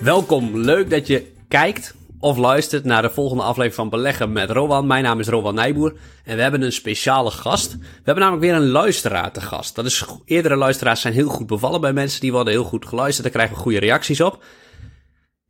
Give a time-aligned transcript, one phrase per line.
[0.00, 4.86] Welkom, leuk dat je kijkt of luistert naar de volgende aflevering van Beleggen met Rowan.
[4.86, 7.72] Mijn naam is Rowan Nijboer en we hebben een speciale gast.
[7.72, 9.74] We hebben namelijk weer een luisteraar te gast.
[9.74, 13.22] Dat is, eerdere luisteraars zijn heel goed bevallen bij mensen, die worden heel goed geluisterd,
[13.22, 14.44] daar krijgen we goede reacties op.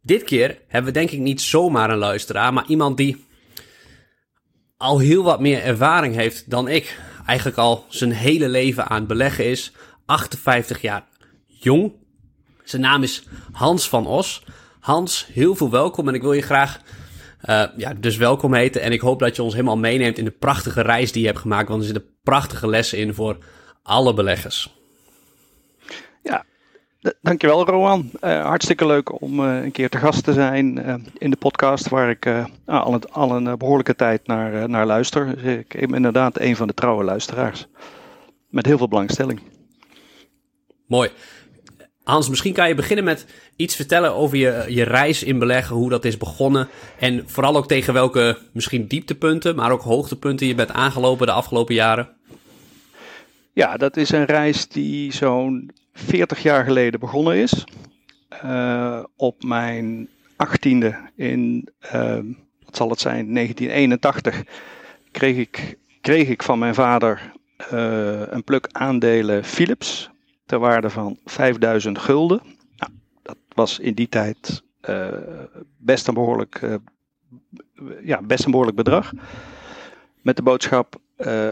[0.03, 3.25] Dit keer hebben we denk ik niet zomaar een luisteraar, maar iemand die
[4.77, 6.99] al heel wat meer ervaring heeft dan ik.
[7.27, 9.73] Eigenlijk al zijn hele leven aan het beleggen is.
[10.07, 11.05] 58 jaar
[11.47, 11.93] jong.
[12.71, 14.45] Zijn naam is Hans van Os.
[14.81, 16.81] Hans, heel veel welkom en ik wil je graag
[17.45, 18.83] uh, ja, dus welkom heten.
[18.83, 21.41] En ik hoop dat je ons helemaal meeneemt in de prachtige reis die je hebt
[21.41, 21.69] gemaakt.
[21.69, 23.39] Want er zitten prachtige lessen in voor
[23.83, 24.75] alle beleggers.
[26.23, 26.45] Ja,
[27.23, 28.11] dankjewel Rowan.
[28.21, 32.11] Uh, hartstikke leuk om uh, een keer te gast te zijn in de podcast waar
[32.11, 32.27] ik
[32.67, 35.35] al, een, al, een behoorlijke tijd naar, naar luister.
[35.35, 37.67] Dus ik ben inderdaad een van de trouwe luisteraars.
[38.49, 39.41] Met heel veel belangstelling.
[40.87, 41.11] Mooi.
[42.11, 45.91] Hans, misschien kan je beginnen met iets vertellen over je, je reis in beleggen, hoe
[45.91, 46.69] dat is begonnen.
[46.99, 51.75] En vooral ook tegen welke misschien dieptepunten, maar ook hoogtepunten je bent aangelopen de afgelopen
[51.75, 52.09] jaren.
[53.53, 57.65] Ja, dat is een reis die zo'n 40 jaar geleden begonnen is.
[58.45, 62.19] Uh, op mijn achttiende in, uh,
[62.65, 64.43] wat zal het zijn, 1981,
[65.11, 67.33] kreeg ik, kreeg ik van mijn vader
[67.73, 70.11] uh, een pluk aandelen Philips
[70.51, 72.41] ter waarde van 5000 gulden.
[72.77, 75.09] Nou, dat was in die tijd uh,
[75.77, 76.75] best, een behoorlijk, uh,
[78.03, 79.13] ja, best een behoorlijk bedrag.
[80.23, 81.51] Met de boodschap, uh,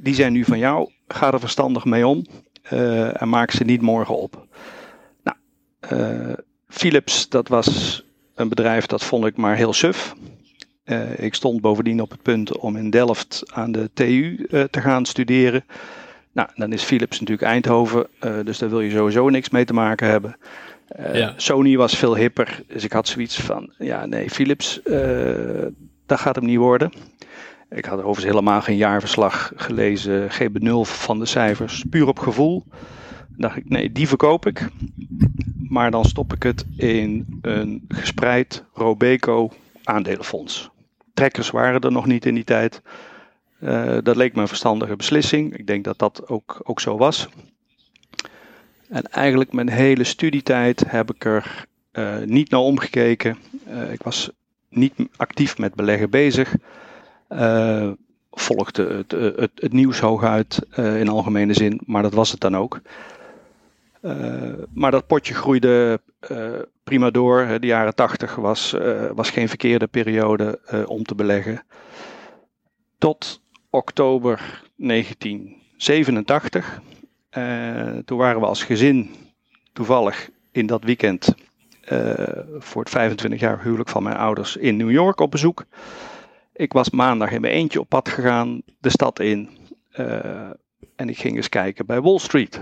[0.00, 2.26] die zijn nu van jou, ga er verstandig mee om
[3.12, 4.46] en maak ze niet morgen op.
[5.22, 5.36] Nou,
[6.68, 8.04] Philips, dat was
[8.34, 10.14] een bedrijf dat vond ik maar heel suf.
[11.16, 15.64] ik stond bovendien op het punt om in Delft aan de TU te gaan studeren.
[16.36, 19.72] Nou, dan is Philips natuurlijk Eindhoven, uh, dus daar wil je sowieso niks mee te
[19.72, 20.36] maken hebben.
[21.00, 21.32] Uh, ja.
[21.36, 25.66] Sony was veel hipper, dus ik had zoiets van, ja nee, Philips, uh,
[26.06, 26.92] dat gaat hem niet worden.
[27.70, 32.64] Ik had overigens helemaal geen jaarverslag gelezen, geen benul van de cijfers, puur op gevoel.
[32.68, 34.68] Dan dacht ik, nee, die verkoop ik.
[35.68, 39.50] Maar dan stop ik het in een gespreid Robeco
[39.84, 40.70] aandelenfonds.
[41.14, 42.82] Trekkers waren er nog niet in die tijd.
[43.60, 45.56] Uh, dat leek me een verstandige beslissing.
[45.56, 47.28] Ik denk dat dat ook, ook zo was.
[48.88, 53.36] En eigenlijk mijn hele studietijd heb ik er uh, niet naar omgekeken.
[53.68, 54.30] Uh, ik was
[54.68, 56.54] niet actief met beleggen bezig.
[58.30, 62.80] volgde het, het, het, nieuws hooguit in algemene zin, maar dat was het dan ook.
[64.72, 66.00] maar dat potje groeide
[66.84, 67.60] prima door.
[67.60, 68.74] De jaren tachtig was,
[69.14, 71.62] was geen verkeerde periode om te beleggen.
[72.98, 73.40] Tot
[73.76, 76.82] oktober 1987.
[77.38, 79.14] Uh, toen waren we als gezin
[79.72, 81.34] toevallig in dat weekend
[81.92, 82.12] uh,
[82.58, 85.64] voor het 25 jaar huwelijk van mijn ouders in New York op bezoek.
[86.52, 89.48] Ik was maandag in mijn eentje op pad gegaan, de stad in.
[89.96, 90.50] Uh,
[90.96, 92.60] en ik ging eens kijken bij Wall Street.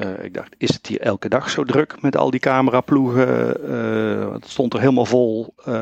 [0.00, 3.56] Uh, ik dacht, is het hier elke dag zo druk met al die cameraploegen?
[3.70, 5.54] Uh, het stond er helemaal vol.
[5.68, 5.74] Uh,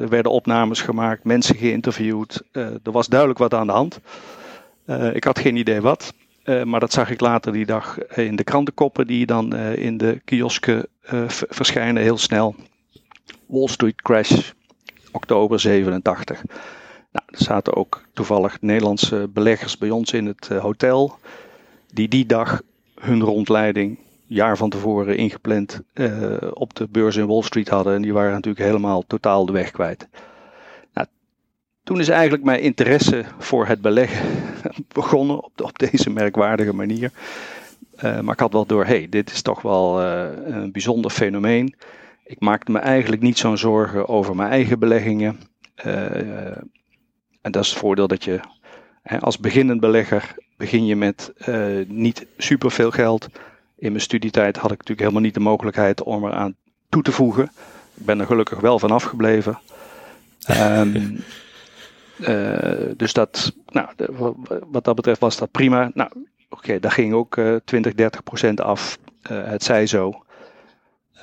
[0.00, 2.42] er werden opnames gemaakt, mensen geïnterviewd.
[2.52, 4.00] er was duidelijk wat aan de hand.
[5.12, 6.14] ik had geen idee wat.
[6.64, 10.86] maar dat zag ik later die dag in de krantenkoppen die dan in de kiosken
[11.48, 12.54] verschijnen heel snel.
[13.46, 14.50] Wall Street Crash,
[15.12, 16.42] oktober 87.
[17.12, 21.18] Nou, er zaten ook toevallig Nederlandse beleggers bij ons in het hotel
[21.92, 22.60] die die dag
[23.00, 27.94] hun rondleiding jaar van tevoren ingepland uh, op de beurs in Wall Street hadden.
[27.94, 30.08] En die waren natuurlijk helemaal totaal de weg kwijt.
[30.94, 31.06] Nou,
[31.84, 34.28] toen is eigenlijk mijn interesse voor het beleggen
[34.92, 37.10] begonnen op, op deze merkwaardige manier.
[37.96, 41.74] Uh, maar ik had wel door, hey, dit is toch wel uh, een bijzonder fenomeen.
[42.24, 45.40] Ik maakte me eigenlijk niet zo'n zorgen over mijn eigen beleggingen.
[47.40, 48.40] en dat is het voordeel dat je
[49.20, 53.28] als beginnend belegger begin je met uh, niet superveel geld.
[53.76, 56.54] In mijn studietijd had ik natuurlijk helemaal niet de mogelijkheid om eraan
[56.88, 57.44] toe te voegen.
[57.94, 59.58] Ik ben er gelukkig wel van afgebleven.
[60.48, 60.92] um,
[62.28, 64.32] uh, dus dat, nou, de,
[64.70, 65.90] wat dat betreft was dat prima.
[65.94, 68.98] Nou, oké, okay, daar ging ook uh, 20, 30 procent af.
[69.30, 70.24] Uh, het zij zo.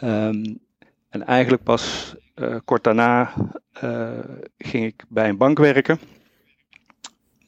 [0.04, 0.60] Um,
[1.10, 2.16] en eigenlijk pas
[2.66, 3.34] kort daarna
[4.58, 6.00] ging ik bij een bank werken.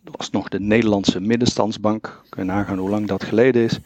[0.04, 2.22] Dat was nog de Nederlandse middenstandsbank.
[2.30, 3.80] Kun je nagaan hoe lang dat geleden is.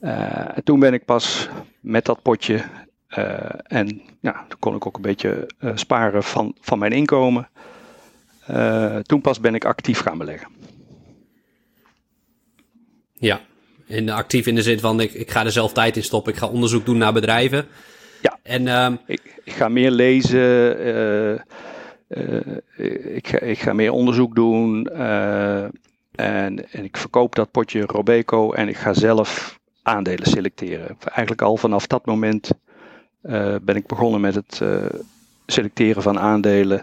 [0.00, 1.48] Uh, en toen ben ik pas
[1.80, 2.64] met dat potje.
[3.18, 7.48] Uh, en ja, toen kon ik ook een beetje uh, sparen van, van mijn inkomen.
[9.02, 10.48] toen pas ben ik actief gaan beleggen.
[13.12, 13.40] Ja,
[13.86, 16.32] In, actief in de zin van, ik, ik ga er zelf tijd in stoppen.
[16.32, 17.66] Ik ga onderzoek doen naar bedrijven.
[18.22, 20.40] Ja, en, ik, ik, ga meer lezen.
[22.08, 24.88] Uh, ik, ga, ik ga meer onderzoek doen.
[24.92, 25.62] Uh,
[26.14, 30.96] en, en ik verkoop dat potje Robeco en ik ga zelf aandelen selecteren.
[31.04, 32.50] Eigenlijk al vanaf dat moment
[33.62, 34.62] ben ik begonnen met het
[35.46, 36.78] selecteren van aandelen.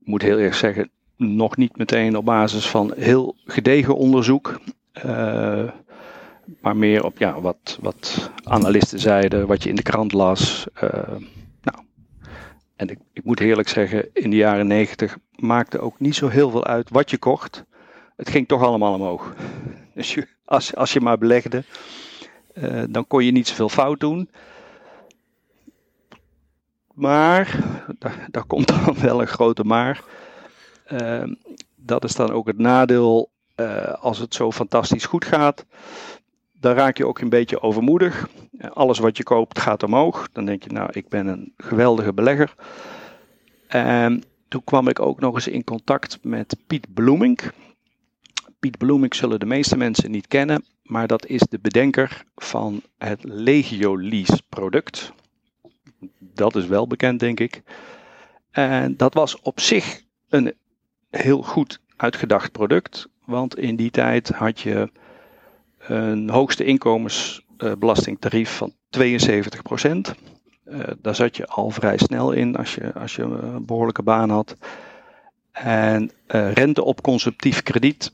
[0.00, 4.60] Ik moet heel eerlijk zeggen, nog niet meteen op basis van heel gedegen onderzoek.
[6.60, 10.66] Maar meer op ja, wat, wat analisten zeiden, wat je in de krant las.
[12.76, 16.50] En ik, ik moet eerlijk zeggen, in de jaren negentig maakte ook niet zo heel
[16.50, 17.64] veel uit wat je kocht.
[18.16, 19.34] Het ging toch allemaal omhoog.
[19.94, 21.64] Dus je, als, als je maar belegde,
[22.54, 24.30] uh, dan kon je niet zoveel fout doen.
[26.94, 27.58] Maar,
[27.98, 30.02] daar, daar komt dan wel een grote maar.
[30.92, 31.24] Uh,
[31.76, 35.64] dat is dan ook het nadeel uh, als het zo fantastisch goed gaat.
[36.62, 38.28] Dan raak je ook een beetje overmoedig.
[38.72, 40.28] Alles wat je koopt gaat omhoog.
[40.32, 42.54] Dan denk je, nou, ik ben een geweldige belegger.
[43.66, 47.52] En toen kwam ik ook nog eens in contact met Piet Bloemink.
[48.58, 53.24] Piet Bloemink zullen de meeste mensen niet kennen, maar dat is de bedenker van het
[53.24, 55.12] Legio Lease product.
[56.18, 57.62] Dat is wel bekend, denk ik.
[58.50, 60.54] En dat was op zich een
[61.10, 63.08] heel goed uitgedacht product.
[63.24, 64.90] Want in die tijd had je
[65.86, 70.14] een hoogste inkomensbelastingtarief van 72 procent.
[70.64, 74.30] Uh, daar zat je al vrij snel in als je, als je een behoorlijke baan
[74.30, 74.56] had.
[75.52, 78.12] En uh, rente op consumptief krediet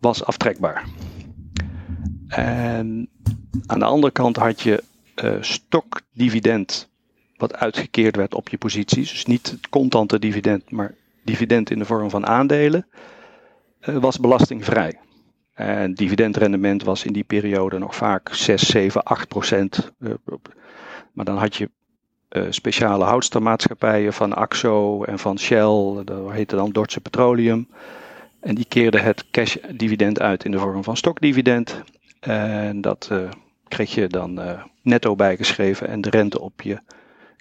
[0.00, 0.84] was aftrekbaar.
[2.28, 3.08] En
[3.66, 4.82] aan de andere kant had je
[5.24, 6.90] uh, stokdividend,
[7.36, 9.10] wat uitgekeerd werd op je posities.
[9.10, 10.94] Dus niet het contante dividend, maar
[11.24, 12.86] dividend in de vorm van aandelen,
[13.80, 14.98] was belastingvrij.
[15.54, 19.92] En dividendrendement was in die periode nog vaak 6, 7, 8 procent.
[19.98, 20.12] Uh,
[21.12, 21.70] maar dan had je
[22.30, 27.68] uh, speciale houtstermaatschappijen van AXO en van Shell, dat heette dan Dordtse Petroleum.
[28.40, 31.82] En die keerden het cash dividend uit in de vorm van stokdividend.
[32.20, 33.30] En dat uh,
[33.68, 34.40] kreeg je dan
[34.82, 36.78] netto bijgeschreven en de rente op je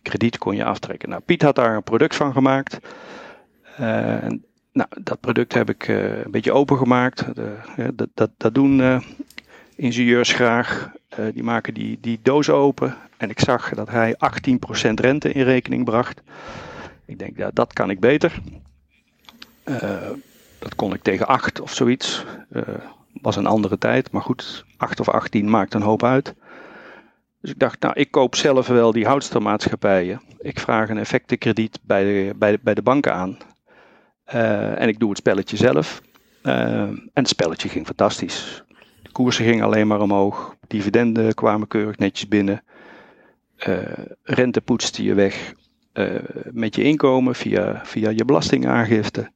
[0.01, 1.09] krediet kon je aftrekken.
[1.09, 2.79] Nou, Piet had daar een product van gemaakt.
[4.71, 7.25] Nou, dat product heb ik uh, een beetje opengemaakt.
[7.93, 9.01] dat, dat, dat doen uh,
[9.75, 10.91] ingenieurs graag.
[11.33, 12.95] die maken die, die doos open.
[13.17, 14.15] En ik zag dat hij
[14.89, 16.21] 18% rente in rekening bracht.
[17.05, 18.41] Ik denk, ja, dat kan ik beter.
[20.59, 22.25] dat kon ik tegen 8 of zoiets.
[23.21, 24.11] was een andere tijd.
[24.11, 26.35] Maar goed, 8 of 18 maakt een hoop uit.
[27.41, 30.21] Dus ik dacht, nou, ik koop zelf wel die houtstermaatschappijen.
[30.39, 33.37] Ik vraag een effectenkrediet bij de, bij de, bij de banken aan.
[34.33, 36.01] Uh, en ik doe het spelletje zelf.
[36.43, 38.63] Uh, en het spelletje ging fantastisch.
[39.03, 40.55] De koersen gingen alleen maar omhoog.
[40.67, 42.63] Dividenden kwamen keurig netjes binnen.
[43.67, 43.77] Uh,
[44.23, 45.53] rente poetste je weg
[46.51, 49.31] met je inkomen via, via je belastingaangifte.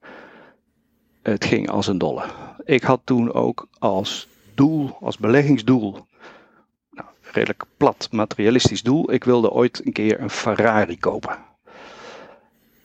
[1.21, 2.23] Het ging als een dolle.
[2.65, 6.05] Ik had toen ook als doel, als beleggingsdoel,
[6.91, 9.11] nou, redelijk plat materialistisch doel.
[9.11, 11.37] Ik wilde ooit een keer een Ferrari kopen.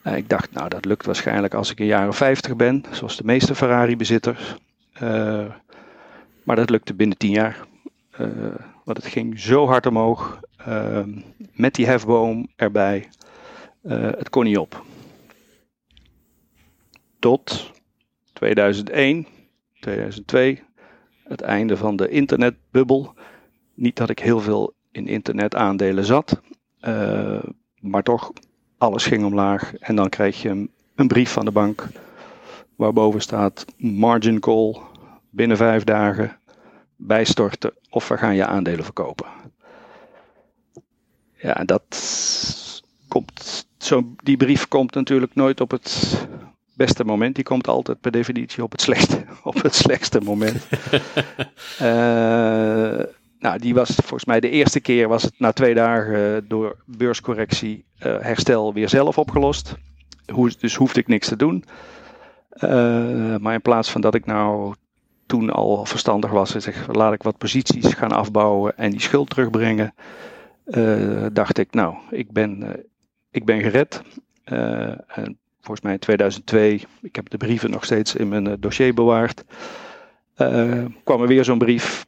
[0.03, 3.17] Uh, ik dacht, nou dat lukt waarschijnlijk als ik een jaar of 50 ben, zoals
[3.17, 4.55] de meeste Ferrari-bezitters.
[5.01, 5.45] Uh,
[6.43, 7.65] maar dat lukte binnen 10 jaar.
[8.19, 8.27] Uh,
[8.83, 10.39] want het ging zo hard omhoog,
[11.53, 13.09] met die hefboom erbij.
[13.87, 14.83] het kon niet op.
[17.19, 17.71] Tot
[18.33, 19.27] 2001,
[19.79, 20.63] 2002,
[21.23, 23.13] het einde van de internetbubbel.
[23.73, 26.41] Niet dat ik heel veel in internetaandelen zat,
[27.79, 28.31] maar toch
[28.81, 29.75] alles ging omlaag.
[29.75, 31.87] En dan krijg je een, een brief van de bank
[32.75, 34.79] waarboven staat margin call
[35.29, 36.37] binnen vijf dagen
[36.95, 39.25] bijstorten of we gaan je aandelen verkopen.
[41.37, 41.83] Ja, dat
[43.07, 46.17] komt, zo, die brief komt natuurlijk nooit op het
[46.73, 47.35] beste moment.
[47.35, 50.67] Die komt altijd per definitie op het slechtste, op het slechtste moment.
[51.81, 52.99] uh,
[53.41, 56.77] Nou, die was volgens mij de eerste keer was het na twee dagen eh, door
[56.85, 59.75] beurscorrectie uh, herstel weer zelf opgelost.
[60.59, 61.63] dus hoefde ik niks te doen.
[62.55, 64.73] Uh, maar in plaats van dat ik nou
[65.25, 69.29] toen al verstandig was en zeg laat ik wat posities gaan afbouwen en die schuld
[69.29, 69.93] terugbrengen,
[71.33, 72.83] dacht ik nou, ik ben,
[73.31, 74.01] ik ben gered.
[74.43, 79.43] en volgens mij in 2002, ik heb de brieven nog steeds in mijn dossier bewaard,
[81.03, 82.05] kwam er weer zo'n brief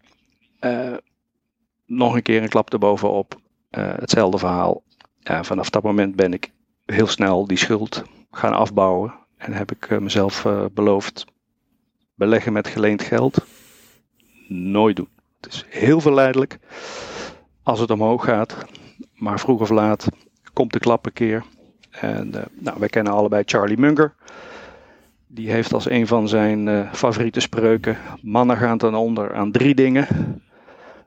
[1.86, 3.36] nog een keer een klap erbovenop.
[3.78, 4.84] Uh, hetzelfde verhaal.
[5.20, 6.52] Ja, vanaf dat moment ben ik
[6.86, 9.14] heel snel die schuld gaan afbouwen.
[9.38, 11.26] En heb ik uh, mezelf uh, beloofd:
[12.16, 13.46] beleggen met geleend geld.
[14.48, 15.10] Nooit doen.
[15.50, 16.60] is heel verleidelijk
[17.64, 18.58] als het omhoog gaat.
[19.14, 20.08] Maar vroeg of laat
[20.54, 21.44] komt de klap een keer.
[21.90, 24.16] En nou, wij kennen allebei Charlie Munger.
[25.28, 30.08] Die heeft als een van zijn favoriete spreuken: mannen gaan ten onder aan drie dingen.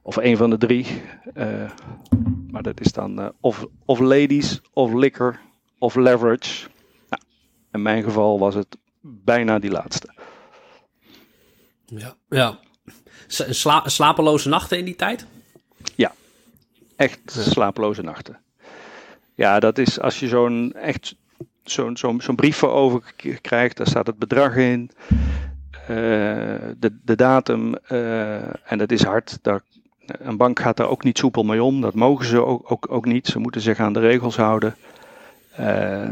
[0.06, 1.02] Of een van de drie.
[1.34, 1.70] Uh,
[2.50, 5.40] maar dat is dan of, of ladies, of liquor,
[5.78, 6.68] of leverage.
[7.08, 7.22] Nou,
[7.72, 10.14] in mijn geval was het bijna die laatste.
[11.84, 12.58] Ja, ja.
[13.26, 15.26] Sla slapeloze nachten in die tijd?
[15.94, 16.12] Ja,
[16.96, 18.40] echt slapeloze nachten.
[19.34, 21.16] Ja, dat is als je zo'n echt
[21.62, 24.90] zo'n zo'n zo'n brief voor over krijgt, daar staat het bedrag in,
[25.82, 25.88] uh,
[26.78, 29.38] de, de datum, uh, en dat is hard.
[29.42, 29.62] Daar,
[30.06, 33.04] een bank gaat daar ook niet soepel mee om, dat mogen ze ook, ook, ook
[33.04, 33.26] niet.
[33.26, 34.76] Ze moeten zich aan de regels houden.
[35.60, 36.08] Uh,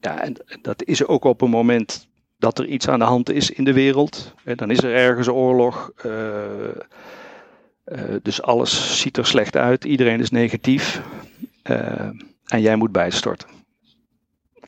[0.00, 3.50] ja, en dat is ook op een moment dat er iets aan de hand is
[3.50, 4.34] in de wereld.
[4.54, 5.92] Dan is er ergens oorlog.
[8.22, 9.84] dus alles ziet er slecht uit.
[9.84, 11.02] Iedereen is negatief.
[11.62, 13.56] en jij moet bijstorten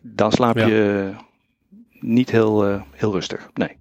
[0.02, 1.10] dan slaap je
[2.00, 3.50] niet heel, heel rustig.
[3.54, 3.77] Nee.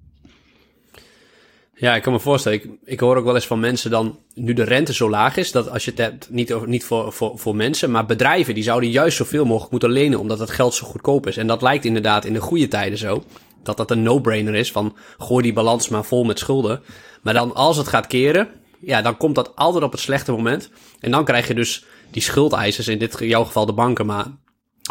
[1.80, 2.58] Ja, ik kan me voorstellen.
[2.64, 5.52] Ik, ik hoor ook wel eens van mensen dan, nu de rente zo laag is,
[5.52, 8.90] dat als je het hebt, niet, niet voor, voor, voor mensen, maar bedrijven, die zouden
[8.90, 11.38] juist zoveel mogelijk moeten lenen, omdat het geld zo goedkoop is.
[11.38, 13.24] En dat lijkt inderdaad in de goede tijden zo.
[13.64, 16.82] Dat dat een no-brainer is van, gooi die balans maar vol met schulden.
[17.22, 18.48] Maar dan als het gaat keren,
[18.80, 20.70] ja, dan komt dat altijd op het slechte moment.
[21.00, 24.26] En dan krijg je dus die schuldeisers, in dit in jouw geval de banken, maar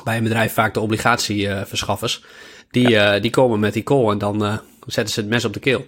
[0.04, 2.24] bij een bedrijf vaak de obligatieverschaffers.
[2.70, 5.52] Die, eh, die komen met die call en dan uh, zetten ze het mes op
[5.52, 5.86] de keel.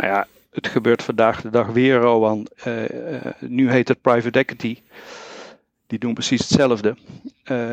[0.00, 2.46] Nou ja, het gebeurt vandaag de dag weer, Rowan.
[2.66, 2.84] Uh,
[3.38, 4.78] nu heet het private equity.
[5.86, 6.96] Die doen precies hetzelfde.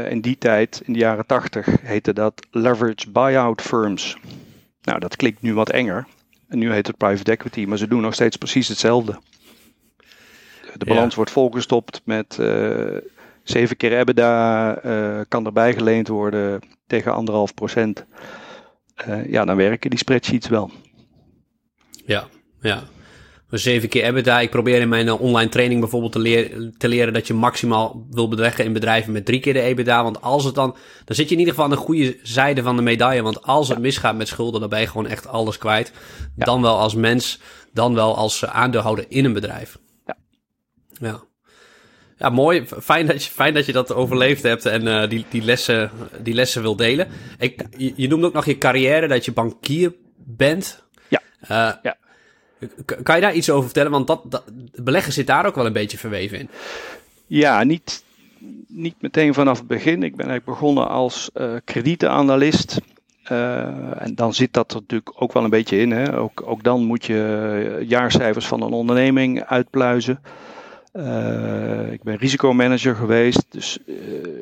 [0.09, 4.17] in die tijd, in de jaren 80, heette dat leverage buyout firms.
[4.81, 6.07] Nou, dat klinkt nu wat enger.
[6.47, 9.19] En nu heet het private equity, maar ze doen nog steeds precies hetzelfde.
[10.77, 12.39] De balans wordt volgestopt met
[13.43, 14.79] Zeven keer EBITDA
[15.27, 18.05] kan erbij geleend worden tegen anderhalf procent.
[19.27, 20.71] Ja, dan werken die spreadsheets wel.
[22.07, 22.27] Ja,
[22.61, 22.83] ja.
[23.49, 24.39] Zeven keer EBITDA.
[24.39, 28.05] Ik probeer in mijn eh, online training bijvoorbeeld te, leer, te leren dat je maximaal
[28.11, 30.03] wil bedreggen in bedrijven met drie keer de EBITDA.
[30.03, 32.75] Want als het dan, dan zit je in ieder geval aan de goede zijde van
[32.75, 33.21] de medaille.
[33.21, 35.91] Want als het misgaat met schulden, dan ben je gewoon echt alles kwijt.
[36.35, 36.45] Ja.
[36.45, 37.39] Dan wel als mens,
[37.73, 39.77] dan wel als aandeelhouder in een bedrijf.
[40.05, 40.17] Ja.
[40.99, 41.23] Ja.
[42.17, 42.65] Ja, mooi.
[42.81, 46.33] Fijn dat je, fijn dat, je dat overleefd hebt en uh, die, die, lessen, die
[46.33, 47.07] lessen wil delen.
[47.37, 50.86] Ik, je, je noemde ook nog je carrière, dat je bankier bent.
[51.47, 51.67] Ja.
[51.67, 51.95] Uh, ja.
[53.03, 53.91] Kan je daar iets over vertellen?
[53.91, 54.43] Want dat, dat,
[54.75, 56.49] beleggen zit daar ook wel een beetje verweven in.
[57.27, 58.03] Ja, niet,
[58.67, 60.03] niet meteen vanaf het begin.
[60.03, 62.81] Ik ben eigenlijk begonnen als uh, kredietenanalist.
[63.31, 65.91] Uh, en dan zit dat er natuurlijk ook wel een beetje in.
[65.91, 66.17] Hè?
[66.17, 70.21] Ook, ook dan moet je jaarcijfers van een onderneming uitpluizen.
[70.93, 73.77] Uh, ik ben risicomanager geweest, dus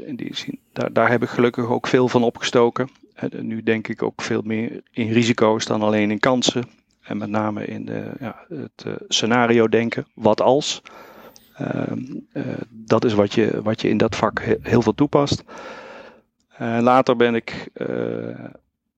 [0.05, 2.89] in die zin, daar, daar heb ik gelukkig ook veel van opgestoken.
[3.15, 6.63] En nu denk ik ook veel meer in risico's dan alleen in kansen.
[7.05, 10.81] En met name in de, ja, het uh, scenario denken, wat als.
[11.55, 12.01] Ehm,
[12.69, 15.43] dat is wat je, wat je in dat vak heel veel toepast.
[16.59, 17.69] later ben ik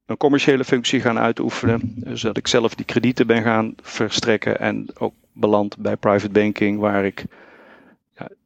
[0.06, 1.96] een commerciële functie gaan uitoefenen.
[2.14, 7.06] Zodat ik zelf die kredieten ben gaan verstrekken en ook beland bij private banking, waar
[7.06, 7.26] ik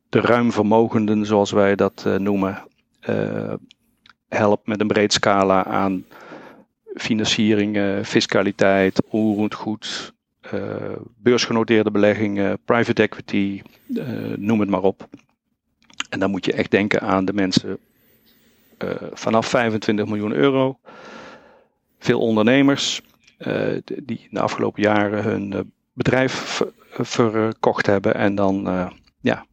[0.10, 2.64] de ruimvermogenden, zoals wij dat noemen,
[4.28, 6.06] helpt met een breed scala aan
[6.94, 10.14] financiering, uh, fiscaliteit, onroerend goed,
[11.18, 13.62] beursgenoteerde beleggingen, private equity,
[14.36, 15.10] noem het maar op.
[16.10, 17.78] En dan moet je echt denken aan de mensen
[19.14, 20.80] vanaf 25 miljoen euro.
[22.00, 23.02] Veel ondernemers
[23.86, 28.64] die de afgelopen jaren hun bedrijf verkocht hebben en dan
[29.22, 29.46] ja,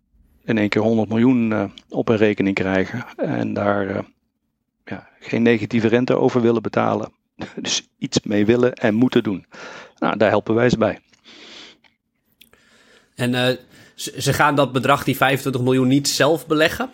[0.45, 4.05] in één keer 100 miljoen op een rekening krijgen en daar
[4.85, 7.17] ja, geen negatieve rente over willen betalen.
[7.57, 9.47] Dus iets mee willen en moeten doen.
[9.99, 11.01] Nou, daar helpen wij ze bij.
[13.15, 13.49] En uh,
[13.95, 16.91] ze gaan dat bedrag, die 25 miljoen, niet zelf beleggen?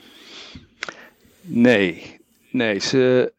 [1.41, 2.21] Nee,
[2.51, 2.79] nee.
[2.79, 3.33] Ze,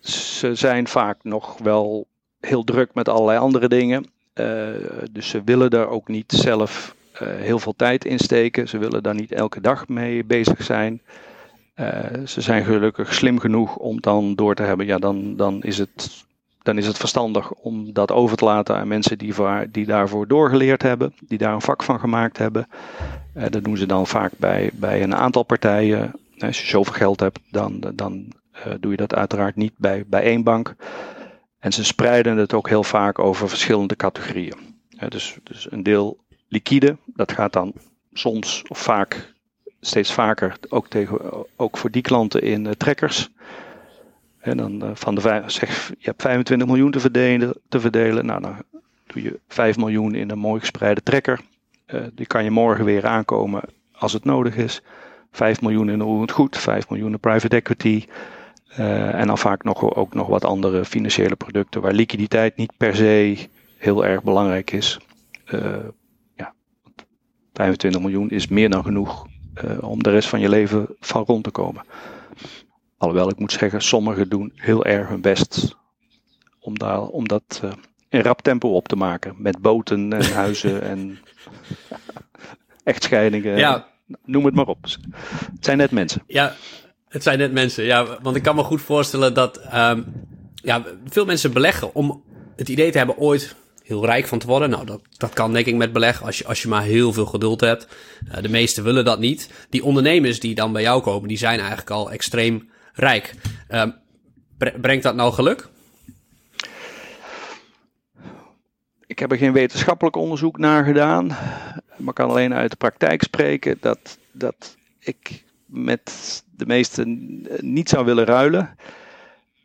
[0.00, 2.06] ze zijn vaak nog wel
[2.40, 4.06] heel druk met allerlei andere dingen.
[5.10, 6.94] dus ze willen daar ook niet zelf
[7.24, 8.68] heel veel tijd insteken.
[8.68, 11.02] Ze willen daar niet elke dag mee bezig zijn.
[11.80, 14.86] Uh, ze zijn gelukkig slim genoeg om dan door te hebben.
[14.86, 16.24] Ja, dan, dan, is, het,
[16.62, 20.28] dan is het verstandig om dat over te laten aan mensen die, voor, die daarvoor
[20.28, 21.14] doorgeleerd hebben.
[21.20, 22.68] Die daar een vak van gemaakt hebben.
[23.36, 26.12] Uh, dat doen ze dan vaak bij, bij een aantal partijen.
[26.38, 28.32] Als je zoveel geld hebt, dan, dan
[28.80, 30.74] doe je dat uiteraard niet bij, bij één bank.
[31.58, 34.58] En ze spreiden het ook heel vaak over verschillende categorieën.
[35.08, 36.18] dus, dus een deel
[36.48, 37.72] liquide, dat gaat dan
[38.12, 39.34] soms of vaak,
[39.86, 41.18] steeds vaker, ook, tegen,
[41.56, 43.30] ook voor die klanten in trekkers.
[44.38, 48.26] En dan van de zeg, je hebt 25 miljoen te verdelen, te verdelen.
[48.26, 48.62] Nou, dan
[49.06, 51.40] doe je 5 miljoen in een mooi gespreide trekker.
[52.14, 53.62] die kan je morgen weer aankomen
[53.92, 54.82] als het nodig is.
[55.32, 58.04] 5 miljoen in het goed, 5 miljoen in private equity.
[58.76, 63.48] En dan vaak nog, ook nog wat andere financiële producten waar liquiditeit niet per se
[63.76, 64.98] heel erg belangrijk is.
[66.36, 66.54] Ja,
[67.52, 69.26] 25 miljoen is meer dan genoeg
[69.64, 71.84] uh, om de rest van je leven van rond te komen.
[72.98, 75.76] Alhoewel ik moet zeggen, sommigen doen heel erg hun best
[76.60, 77.62] om, daar, om dat
[78.08, 79.34] in rap tempo op te maken.
[79.38, 81.18] Met boten en huizen en
[82.84, 83.58] echtscheidingen.
[83.58, 83.86] Ja,
[84.24, 84.82] noem het maar op.
[84.82, 86.22] Het zijn net mensen.
[86.26, 86.54] Ja,
[87.08, 87.84] het zijn net mensen.
[87.84, 90.04] Ja, want ik kan me goed voorstellen dat um,
[90.54, 92.22] ja, veel mensen beleggen om
[92.56, 93.56] het idee te hebben ooit
[93.86, 94.70] heel rijk van te worden.
[94.70, 97.26] Nou, dat, dat kan denk ik met beleggen als je, als je maar heel veel
[97.26, 97.88] geduld hebt.
[98.28, 99.50] Uh, de meesten willen dat niet.
[99.70, 103.34] Die ondernemers die dan bij jou komen, die zijn eigenlijk al extreem rijk.
[103.70, 103.94] Um,
[104.80, 105.68] brengt dat nou geluk?
[109.06, 111.36] Ik heb er geen wetenschappelijk onderzoek naar gedaan,
[111.96, 118.04] maar kan alleen uit de praktijk spreken dat, dat ik met de meesten niet zou
[118.04, 118.76] willen ruilen.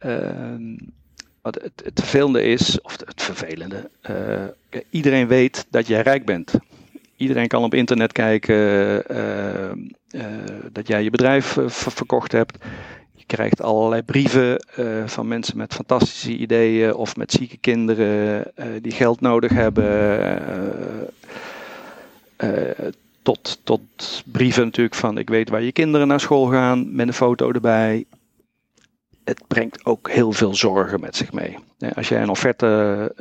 [0.06, 0.80] Uh,
[1.42, 6.54] het, vervelende is, of het vervelende, uh, iedereen weet dat jij rijk bent.
[7.16, 8.56] Iedereen kan op internet kijken
[9.12, 9.72] uh,
[10.72, 12.58] dat jij je bedrijf verkocht hebt
[13.32, 14.66] krijgt allerlei brieven
[15.06, 20.42] van mensen met fantastische ideeën of met zieke kinderen die geld nodig hebben.
[23.22, 23.82] Tot, tot
[24.26, 28.06] brieven natuurlijk van ik weet waar je kinderen naar school gaan met een foto erbij.
[29.24, 31.58] Het brengt ook heel veel zorgen met zich mee.
[31.96, 33.14] Als jij een offerte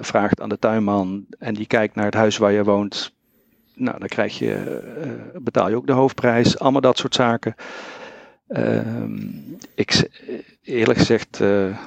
[0.00, 3.14] vraagt aan de tuinman en die kijkt naar het huis waar je woont,
[3.74, 4.80] nou, dan krijg je,
[5.34, 6.58] betaal je ook de hoofdprijs.
[6.58, 7.54] Allemaal dat soort zaken.
[8.48, 9.18] Ehm,
[9.74, 10.10] ik,
[10.62, 11.78] eerlijk gezegd, uh,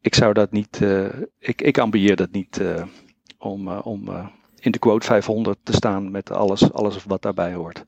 [0.00, 0.80] ik zou dat niet,
[1.38, 2.60] ik, ik ambieer dat niet
[3.38, 4.08] om, om
[4.60, 7.84] in de quote 500 te staan met alles, alles wat daarbij hoort.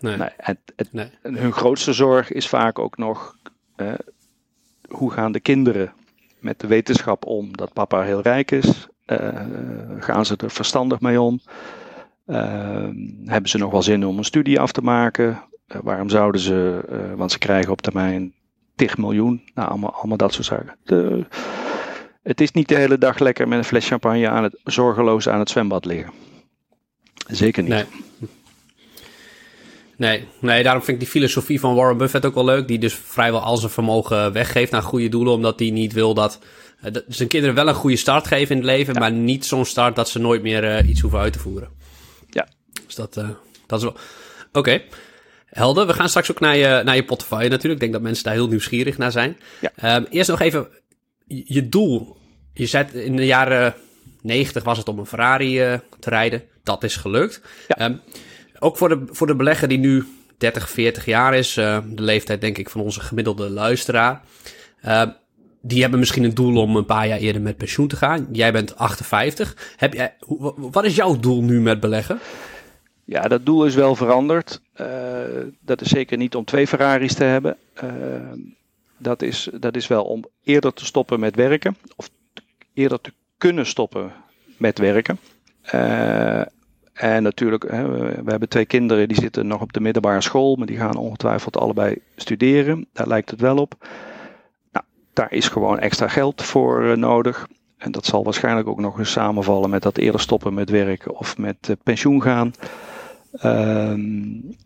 [0.00, 0.16] Nee.
[0.16, 1.10] nee, het, het, nee.
[1.22, 3.36] Hun grootste zorg is vaak ook nog
[4.88, 5.92] hoe gaan de kinderen
[6.38, 8.86] met de wetenschap om dat papa heel rijk is?
[9.98, 11.40] gaan ze er verstandig mee om?
[12.26, 15.42] Ehm, hebben ze nog wel zin om een studie af te maken?
[15.66, 18.32] Eh, waarom zouden ze, uh, want ze krijgen op termijn
[18.74, 20.76] 10 miljoen, nou allemaal, allemaal dat soort zaken.
[20.84, 21.26] De,
[22.22, 25.38] het is niet de hele dag lekker met een fles champagne aan het, zorgeloos aan
[25.38, 26.12] het zwembad liggen.
[27.26, 27.72] Zeker niet.
[27.72, 27.84] Nee.
[29.96, 32.68] Nee, nee, daarom vind ik die filosofie van Warren Buffett ook wel leuk.
[32.68, 35.32] Die dus vrijwel al zijn vermogen weggeeft naar goede doelen.
[35.32, 36.38] Omdat hij niet wil dat
[36.84, 38.98] uh, zijn kinderen wel een goede start geven in het leven.
[38.98, 41.68] Maar niet zo'n start dat ze nooit meer uh, iets hoeven uit te voeren.
[42.30, 42.48] Ja.
[42.86, 43.28] Dus dat, uh,
[43.66, 43.96] dat is wel...
[44.48, 44.58] Oké.
[44.58, 44.84] Okay.
[45.46, 45.86] Helder.
[45.86, 47.74] We gaan straks ook naar je, naar je portefeuille natuurlijk.
[47.74, 49.36] Ik denk dat mensen daar heel nieuwsgierig naar zijn.
[49.60, 49.96] Ja.
[49.96, 50.68] Um, eerst nog even
[51.26, 52.16] je doel.
[52.52, 53.74] Je zei in de jaren
[54.22, 56.42] 90 was het om een Ferrari uh, te rijden.
[56.62, 57.40] Dat is gelukt.
[57.68, 57.84] Ja.
[57.84, 58.00] Um,
[58.62, 60.04] ook voor de, voor de belegger die nu
[60.38, 61.56] 30, 40 jaar is.
[61.56, 64.20] Uh, de leeftijd denk ik van onze gemiddelde luisteraar.
[64.84, 65.02] Uh,
[65.60, 68.28] die hebben misschien een doel om een paar jaar eerder met pensioen te gaan.
[68.32, 69.74] Jij bent 58.
[69.76, 70.14] Heb jij,
[70.56, 72.18] wat is jouw doel nu met beleggen?
[73.04, 74.60] Ja, dat doel is wel veranderd.
[74.80, 74.86] Uh,
[75.60, 77.56] dat is zeker niet om twee Ferraris te hebben.
[78.98, 81.76] Dat, is, dat is wel om eerder te stoppen met werken.
[81.96, 82.10] Of
[82.74, 84.12] eerder te kunnen stoppen
[84.56, 85.18] met werken.
[86.92, 90.56] En natuurlijk, we, hebben twee kinderen die zitten nog op de middelbare school.
[90.56, 92.86] Maar die gaan ongetwijfeld allebei studeren.
[92.92, 93.74] Daar lijkt het wel op.
[94.72, 97.48] Nou, daar is gewoon extra geld voor nodig.
[97.76, 101.38] En dat zal waarschijnlijk ook nog eens samenvallen met dat eerder stoppen met werken of
[101.38, 102.52] met pensioen gaan.
[103.44, 104.56] Um,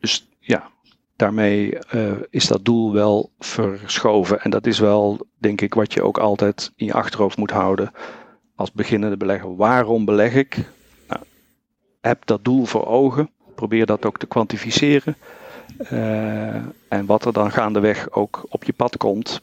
[0.00, 0.70] dus ja,
[1.16, 4.40] daarmee uh, is dat doel wel verschoven.
[4.40, 7.90] En dat is wel, denk ik, wat je ook altijd in je achterhoofd moet houden
[8.54, 9.56] als beginnende belegger.
[9.56, 10.56] Waarom beleg ik?
[12.04, 13.30] Heb dat doel voor ogen.
[13.54, 15.16] Probeer dat ook te kwantificeren.
[15.92, 16.54] Uh,
[16.88, 19.40] en wat er dan gaandeweg ook op je pad komt,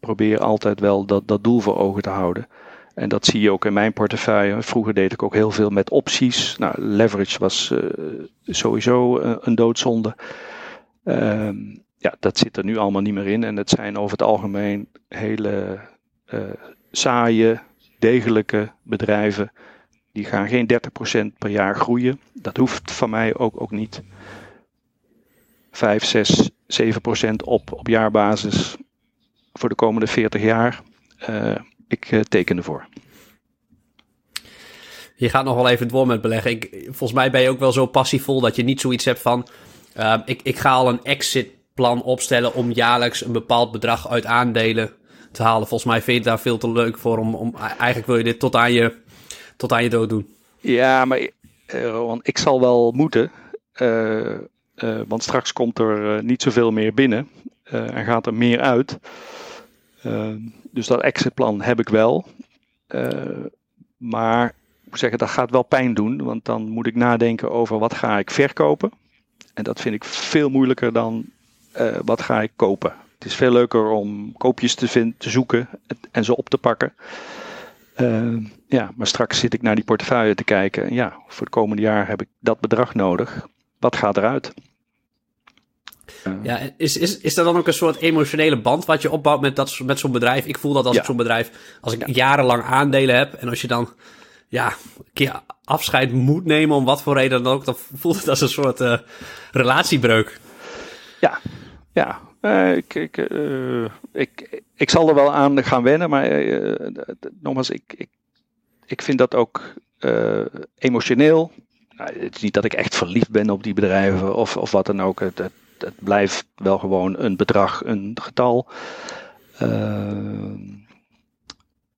[0.00, 2.48] probeer altijd wel dat, dat doel voor ogen te houden.
[2.94, 4.62] En dat zie je ook in mijn portefeuille.
[4.62, 6.58] Vroeger deed ik ook heel veel met opties.
[6.58, 7.78] Nou, leverage was uh,
[8.44, 10.16] sowieso uh, een doodzonde.
[11.04, 11.48] Uh,
[11.96, 13.44] ja, dat zit er nu allemaal niet meer in.
[13.44, 15.78] En het zijn over het algemeen hele
[16.90, 17.60] saaie,
[17.98, 19.52] degelijke bedrijven.
[20.14, 20.70] Die gaan geen
[21.32, 22.20] 30% per jaar groeien.
[22.32, 24.02] Dat hoeft van mij ook, ook niet.
[25.70, 26.50] 5, 6,
[26.82, 26.86] 7%
[27.44, 28.76] op, op jaarbasis
[29.52, 30.82] voor de komende 40 jaar
[31.88, 32.86] ik uh, teken ervoor.
[35.16, 36.50] je gaat nog wel even door met beleggen.
[36.50, 39.46] Ik, volgens mij ben je ook wel zo passievol dat je niet zoiets hebt van...
[39.96, 44.92] Uh, ik, ik ga al een exitplan opstellen om jaarlijks een bepaald bedrag uit aandelen
[45.32, 45.68] te halen.
[45.68, 47.18] Volgens mij vind je het daar veel te leuk voor.
[47.18, 48.96] Om, om, eigenlijk wil je dit tot aan je,
[49.56, 50.34] tot aan je dood doen.
[50.60, 51.28] Ja, maar
[51.74, 53.30] uh, ik zal wel moeten.
[53.76, 54.38] Uh,
[55.06, 57.28] want straks komt er niet zoveel meer binnen.
[57.64, 58.98] en gaat er meer uit.
[60.70, 62.26] dus dat exitplan heb ik wel.
[63.96, 66.22] maar moet zeggen, dat gaat wel pijn doen.
[66.22, 68.92] Want dan moet ik nadenken over wat ga ik verkopen.
[69.54, 71.24] En dat vind ik veel moeilijker dan
[72.04, 72.94] wat ga ik kopen.
[73.14, 75.68] Het is veel leuker om koopjes te, vind, te zoeken
[76.10, 76.92] en ze op te pakken.
[77.96, 80.94] Uh, ja, maar straks zit ik naar die portefeuille te kijken.
[80.94, 83.46] Ja, voor het komende jaar heb ik dat bedrag nodig.
[83.78, 84.54] Wat gaat eruit?
[86.26, 89.40] Uh, ja, is, is, is er dan ook een soort emotionele band wat je opbouwt
[89.40, 90.46] met, dat, met zo'n bedrijf?
[90.46, 91.00] Ik voel dat als ja.
[91.00, 92.12] ik zo'n bedrijf, als ik ja.
[92.12, 93.88] jarenlang aandelen heb en als je dan
[94.48, 98.28] ja, een keer afscheid moet nemen om wat voor reden dan ook, dan voelt het
[98.28, 98.98] als een soort uh,
[99.52, 100.40] relatiebreuk.
[101.20, 101.38] Ja,
[101.92, 106.74] ja, uh, ik, ik, uh, ik, ik zal er wel aan gaan wennen, maar uh,
[107.40, 108.08] nogmaals, ik, ik,
[108.86, 109.62] ik vind dat ook
[110.78, 111.52] emotioneel.
[111.96, 114.86] Nou, het is niet dat ik echt verliefd ben op die bedrijven of, of wat
[114.86, 115.20] dan ook.
[115.20, 118.68] Het, het, het blijft wel gewoon een bedrag, een getal.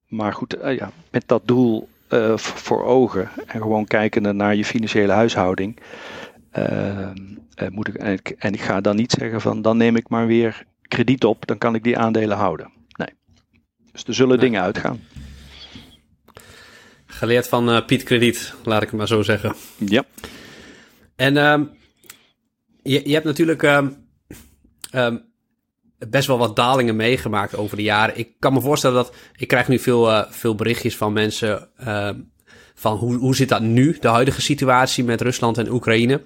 [0.07, 1.89] maar goed, ja, met dat doel
[2.37, 5.79] voor ogen en gewoon kijkende naar je financiële huishouding.
[6.59, 7.11] Uh,
[7.69, 10.27] moet ik, en, ik, en ik ga dan niet zeggen van dan neem ik maar
[10.27, 12.73] weer krediet op, dan kan ik die aandelen houden.
[12.97, 13.09] Nee.
[13.93, 15.01] Dus er zullen dingen uitgaan.
[17.07, 19.55] Geleerd van uh, Piet Krediet, laat ik het maar zo zeggen.
[19.79, 20.05] Ja.
[21.17, 21.61] En uh,
[22.83, 23.87] je, je hebt natuurlijk uh,
[26.09, 28.19] best wel wat dalingen meegemaakt over de jaren.
[28.19, 31.69] Ik kan me voorstellen dat ik krijg nu veel, uh, veel berichtjes van mensen
[32.79, 36.21] van hoe, hoe zit dat nu, de huidige situatie met Rusland en Oekraïne.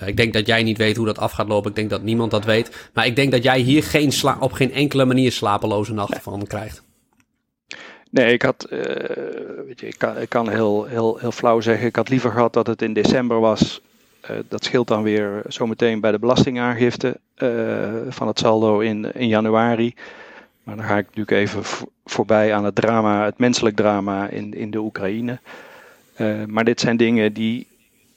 [0.00, 1.70] Uh, ik denk dat jij niet weet hoe dat af gaat lopen.
[1.70, 2.90] Ik denk dat niemand dat weet.
[2.94, 6.82] Maar ik denk dat jij hier geen op geen enkele manier slapeloze nachten van krijgt.
[8.10, 8.80] Nee, ik had, uh,
[9.66, 12.52] weet je, ik kan, ik kan heel, heel, heel flauw zeggen, ik had liever gehad
[12.52, 13.80] dat het in december was.
[14.30, 17.20] Uh, dat scheelt dan weer zometeen bij de belastingaangifte
[18.08, 19.94] van het saldo in, in januari.
[20.62, 21.62] Maar dan ga ik natuurlijk even
[22.04, 25.38] voorbij aan het drama, het menselijk drama in, in de Oekraïne.
[26.46, 27.66] Maar dit zijn dingen die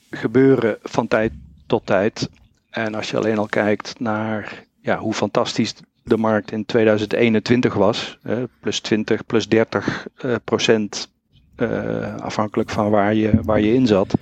[0.10, 1.34] gebeuren van tijd
[1.68, 2.30] tot tijd.
[2.70, 8.18] En als je alleen al kijkt naar ja, hoe fantastisch de markt in 2021 was,
[8.24, 11.12] eh, plus 20, plus 30 uh, procent,
[11.58, 14.14] uh, afhankelijk van waar je, waar je in zat.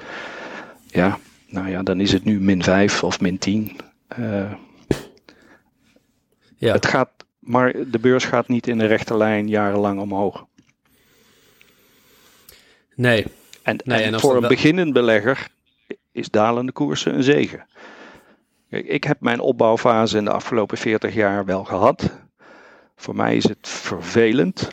[0.87, 3.77] Ja, nou ja, dan is het nu min 5 of min 10.
[6.57, 6.73] ja.
[6.73, 10.45] Het gaat, maar de beurs gaat niet in de rechte lijn jarenlang omhoog.
[12.95, 13.25] Nee.
[13.69, 15.47] En, nee, en, en voor een beginnend belegger
[16.11, 17.65] is dalende koersen een zegen.
[18.69, 22.11] Kijk, ik heb mijn opbouwfase in de afgelopen 40 jaar wel gehad.
[22.95, 24.69] Voor mij is het vervelend.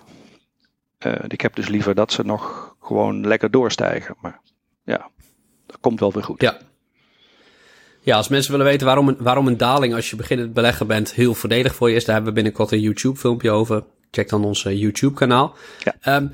[1.06, 4.16] Uh, ik heb dus liever dat ze nog gewoon lekker doorstijgen.
[4.20, 4.40] Maar
[4.84, 5.10] ja,
[5.66, 6.40] dat komt wel weer goed.
[6.40, 6.56] Ja.
[8.00, 11.12] Ja, als mensen willen weten waarom een, waarom een daling als je beginnend belegger bent
[11.12, 13.84] heel voordelig voor je is, daar hebben we binnenkort een YouTube filmpje over.
[14.10, 15.54] Check dan ons YouTube kanaal.
[15.78, 16.16] Ja.
[16.16, 16.32] Um,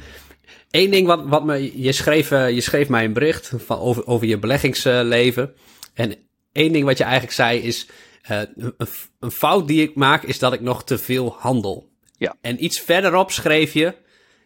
[0.72, 4.06] Eén ding wat, wat me, je schreef, uh, je schreef mij een bericht van, over,
[4.06, 5.54] over je beleggingsleven.
[5.94, 6.14] en
[6.52, 7.86] één ding wat je eigenlijk zei is,
[8.30, 8.74] uh, een,
[9.20, 11.88] een, fout die ik maak is dat ik nog te veel handel.
[12.16, 12.36] Ja.
[12.40, 13.94] En iets verderop schreef je,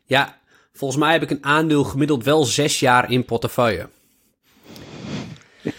[0.05, 0.39] ja,
[0.73, 3.89] volgens mij heb ik een aandeel gemiddeld wel zes jaar in portefeuille.
[5.63, 5.73] Ja.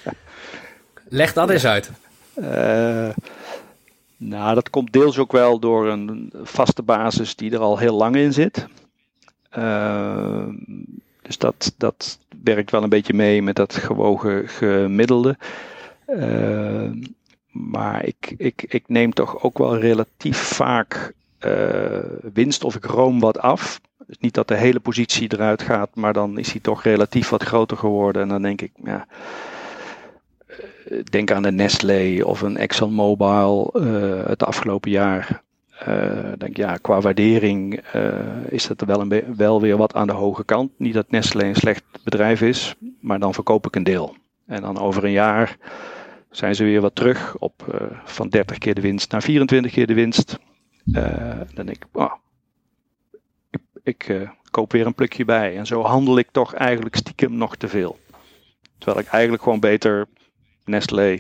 [1.10, 1.53] Leg dat ja.
[1.53, 1.91] eens uit.
[2.36, 3.10] Uh,
[4.17, 8.15] nou, dat komt deels ook wel door een vaste basis die er al heel lang
[8.15, 8.67] in zit.
[9.58, 10.54] Ehm,
[11.22, 15.38] dus dat, dat werkt wel een beetje mee met dat gewogen gemiddelde.
[16.06, 17.04] Ehm,
[17.52, 21.13] maar ik, ik, ik neem toch ook wel relatief vaak
[21.46, 22.00] uh,
[22.34, 23.82] winst of ik room wat af.
[24.08, 27.43] Dus niet dat de hele positie eruit gaat, maar dan is hij toch relatief wat
[27.43, 28.22] groter geworden.
[28.22, 29.08] En dan denk ik, ja,
[30.48, 35.46] eh, denk aan een Nestlé of een ExxonMobil uh, het afgelopen jaar.
[35.87, 38.13] Uh, denk ja, qua waardering uh,
[38.49, 40.71] is dat wel, een wel weer wat aan de hoge kant.
[40.77, 44.15] Niet dat Nestlé een slecht bedrijf is, maar dan verkoop ik een deel.
[44.45, 45.57] En dan over een jaar
[46.29, 49.87] zijn ze weer wat terug op uh, van 30 keer de winst naar 24 keer
[49.87, 50.39] de winst.
[51.53, 52.13] dan denk ik, oh,
[53.83, 55.57] ik, koop weer een plukje bij.
[55.57, 57.97] En zo handel ik toch eigenlijk stiekem nog te veel.
[58.77, 60.07] Terwijl ik eigenlijk gewoon beter
[60.65, 61.17] Nestlé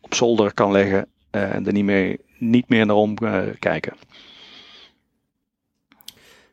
[0.00, 3.92] op zolder kan leggen en er niet meer niet meer naar om uh, kijken.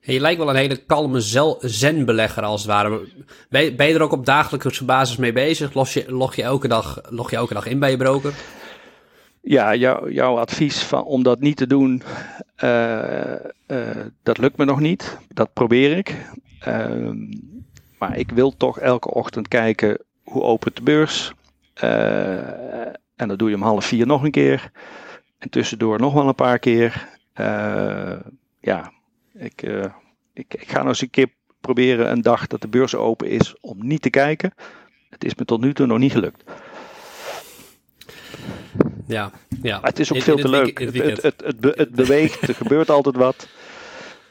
[0.02, 1.20] je lijkt wel een hele kalme
[1.60, 3.08] zen-belegger als het ware.
[3.50, 5.74] Ben je, ben je, er ook op dagelijkse basis mee bezig?
[5.74, 8.34] Log je, log je, elke, dag, log je elke dag in bij je broker?
[9.42, 12.04] Ja, jou, jouw advies van, om dat niet te doen,
[12.64, 13.34] uh,
[13.68, 15.18] uh, dat lukt me nog niet.
[15.28, 16.16] Dat probeer ik.
[16.68, 17.12] Uh,
[18.00, 21.34] maar ik wil toch elke ochtend kijken hoe opent de beurs.
[23.16, 24.72] En dan doe je om half vier nog een keer.
[25.42, 27.08] En tussendoor nog wel een paar keer.
[28.60, 28.92] ja,
[29.34, 29.62] ik,
[30.34, 31.30] ik, ik ga nog eens een keer
[31.62, 34.54] proberen een dag dat de beurs open is om niet te kijken.
[35.10, 36.44] Het is me tot nu toe nog niet gelukt.
[39.06, 39.80] Ja, ja.
[39.80, 40.80] Maar het is ook veel te leuk.
[40.80, 43.48] Het, het, het, het, beweegt, er gebeurt altijd wat.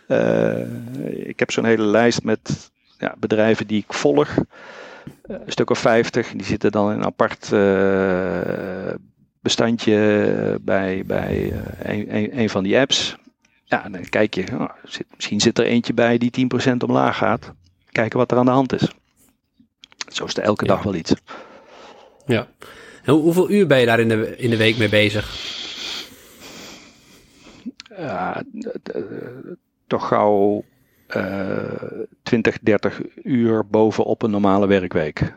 [0.09, 4.37] Uh, ik heb zo'n hele lijst met ja, bedrijven die ik volg.
[4.37, 4.45] Uh,
[5.27, 6.33] een stuk of 50.
[6.33, 8.95] Die zitten dan in een apart uh,
[9.41, 13.17] bestandje bij, bij een, een, een, van die apps.
[13.65, 17.53] Ja, dan kijk je, oh, zit, misschien zit er eentje bij die 10% omlaag gaat.
[17.93, 18.91] Kijken wat er aan de hand is.
[20.09, 20.71] Zo is er elke ja.
[20.71, 21.15] dag wel iets.
[22.27, 22.49] Ja.
[23.05, 25.59] Hoe, hoeveel uur ben je daar in de, in de week mee bezig?
[27.97, 28.43] Ja,
[29.87, 30.65] toch gauw
[31.17, 35.35] uh, 20, 30 uur bovenop een normale werkweek.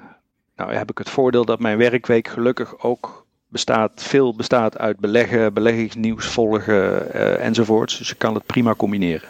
[0.56, 3.23] Nou heb ik het voordeel dat mijn werkweek gelukkig ook
[3.54, 7.98] bestaat, veel bestaat uit beleggen, beleggingsnieuws volgen uh, enzovoorts.
[7.98, 9.30] Dus ik kan het prima combineren.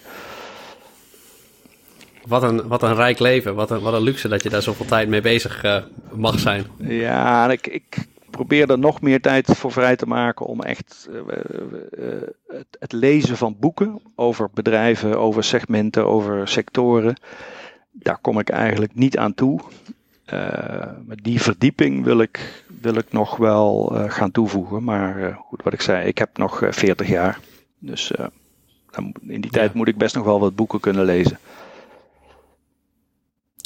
[2.26, 4.86] Wat een, wat een rijk leven, wat een, wat een luxe dat je daar zoveel
[4.86, 5.78] tijd mee bezig uh,
[6.14, 6.66] mag zijn.
[6.78, 11.16] Ja, ik, ik, probeer er nog meer tijd voor vrij te maken om echt uh,
[11.18, 17.16] uh, het, het, lezen van boeken over bedrijven, over segmenten, over sectoren.
[17.92, 19.60] Daar kom ik eigenlijk niet aan toe.
[21.06, 24.84] Maar die verdieping wil ik, wil ik nog wel gaan toevoegen.
[24.84, 27.40] Maar goed, wat ik zei, ik heb nog 40 jaar.
[27.80, 28.12] Dus
[29.28, 31.40] in die tijd moet ik best nog wel wat boeken kunnen lezen.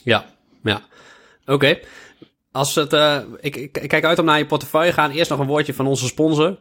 [0.04, 0.26] Ja,
[0.64, 0.82] ja.
[1.42, 1.54] Oké.
[1.54, 1.84] Okay.
[2.52, 2.94] Als het,
[3.40, 5.12] ik, ik, kijk uit om naar je portefeuille gaan.
[5.12, 6.58] Eerst nog een woordje van onze sponsor.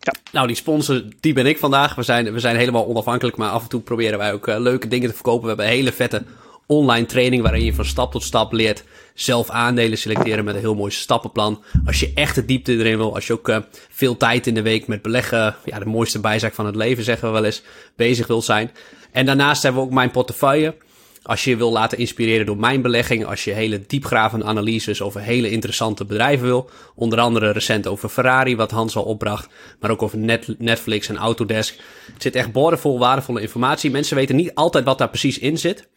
[0.00, 0.12] Ja.
[0.32, 1.94] Nou, die sponsor, die ben ik vandaag.
[1.94, 4.88] We zijn, we zijn helemaal onafhankelijk, maar af en toe proberen wij ook uh, leuke
[4.88, 5.42] dingen te verkopen.
[5.42, 6.22] We hebben hele vette
[6.70, 10.74] online training waarin je van stap tot stap leert zelf aandelen selecteren met een heel
[10.74, 11.62] mooi stappenplan.
[11.86, 13.56] Als je echt de diepte erin wil, als je ook uh,
[13.90, 17.28] veel tijd in de week met beleggen, ja, de mooiste bijzaak van het leven zeggen
[17.28, 17.62] we wel eens,
[17.96, 18.70] bezig wil zijn.
[19.12, 20.76] En daarnaast hebben we ook mijn portefeuille.
[21.22, 25.20] Als je je wil laten inspireren door mijn belegging, als je hele diepgravende analyses over
[25.20, 29.48] hele interessante bedrijven wil, onder andere recent over Ferrari, wat Hans al opbracht,
[29.80, 30.18] maar ook over
[30.58, 31.76] Netflix en Autodesk.
[32.12, 33.90] Het zit echt boordevol waardevolle informatie.
[33.90, 35.88] Mensen weten niet altijd wat daar precies in zit.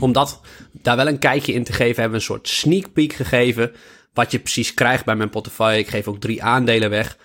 [0.00, 0.40] Om dat,
[0.72, 3.72] daar wel een kijkje in te geven, hebben we een soort sneak peek gegeven.
[4.12, 5.78] Wat je precies krijgt bij mijn portefeuille.
[5.78, 7.18] Ik geef ook drie aandelen weg.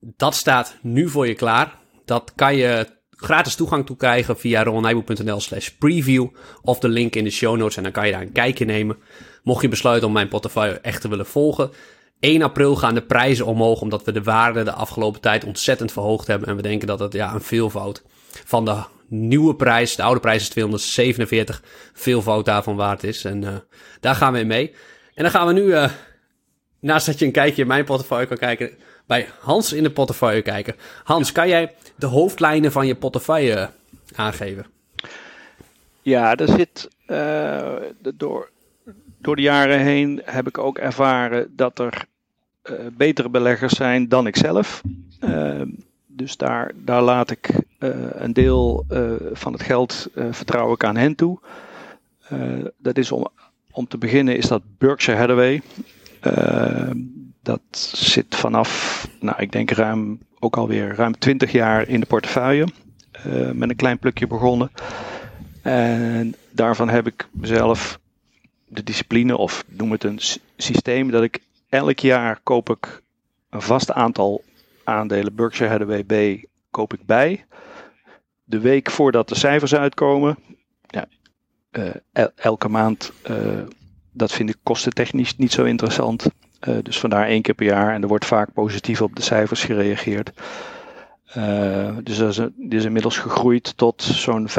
[0.00, 1.78] Dat staat nu voor je klaar.
[2.04, 6.26] Dat kan je gratis toegang toe krijgen via ronaldnijboek.nl slash preview
[6.62, 8.96] of de link in de show notes en dan kan je daar een kijkje nemen.
[9.42, 11.70] Mocht je besluiten om mijn portefeuille echt te willen volgen.
[12.20, 16.26] 1 april gaan de prijzen omhoog omdat we de waarde de afgelopen tijd ontzettend verhoogd
[16.26, 16.48] hebben.
[16.48, 18.02] En we denken dat het ja, een veelvoud
[18.44, 23.24] van de nieuwe prijs, de oude prijs is 247, veelvoud daarvan waard is.
[23.24, 23.54] En uh,
[24.00, 24.74] daar gaan we in mee.
[25.14, 25.90] En dan gaan we nu, uh,
[26.80, 28.70] naast dat je een kijkje in mijn portefeuille kan kijken,
[29.06, 30.74] bij Hans in de portefeuille kijken.
[31.04, 33.70] Hans, kan jij de hoofdlijnen van je portefeuille
[34.14, 34.66] aangeven?
[36.02, 37.76] Ja, er zit uh,
[38.14, 38.50] door,
[39.18, 42.04] door de jaren heen heb ik ook ervaren dat er
[42.92, 44.82] betere beleggers zijn dan ik zelf.
[46.12, 47.50] Dus daar, daar laat ik
[48.12, 48.86] een deel
[49.32, 51.38] van het geld vertrouw ik aan hen toe.
[52.78, 53.28] dat is om,
[53.70, 55.62] om te beginnen is dat Berkshire Hathaway.
[57.42, 57.60] Dat
[57.92, 62.66] zit vanaf, nou ik denk ruim, ook alweer ruim 20 jaar in de portefeuille.
[63.52, 64.70] Met een klein plukje begonnen.
[65.62, 68.00] En daarvan heb ik mezelf
[68.68, 70.20] de discipline, of noem het een
[70.56, 73.02] systeem, dat ik elk jaar koop ik
[73.50, 74.42] een vast aantal
[74.84, 77.44] aandelen Berkshire Hathaway B koop ik bij.
[78.44, 80.38] De week voordat de cijfers uitkomen,
[80.86, 81.06] ja,
[81.72, 83.36] uh, elke maand, uh,
[84.12, 86.26] dat vind ik kostentechnisch niet zo interessant.
[86.68, 87.94] Uh, dus vandaar één keer per jaar.
[87.94, 90.32] En er wordt vaak positief op de cijfers gereageerd.
[92.02, 94.52] Dus dat is, is inmiddels gegroeid tot zo'n 25%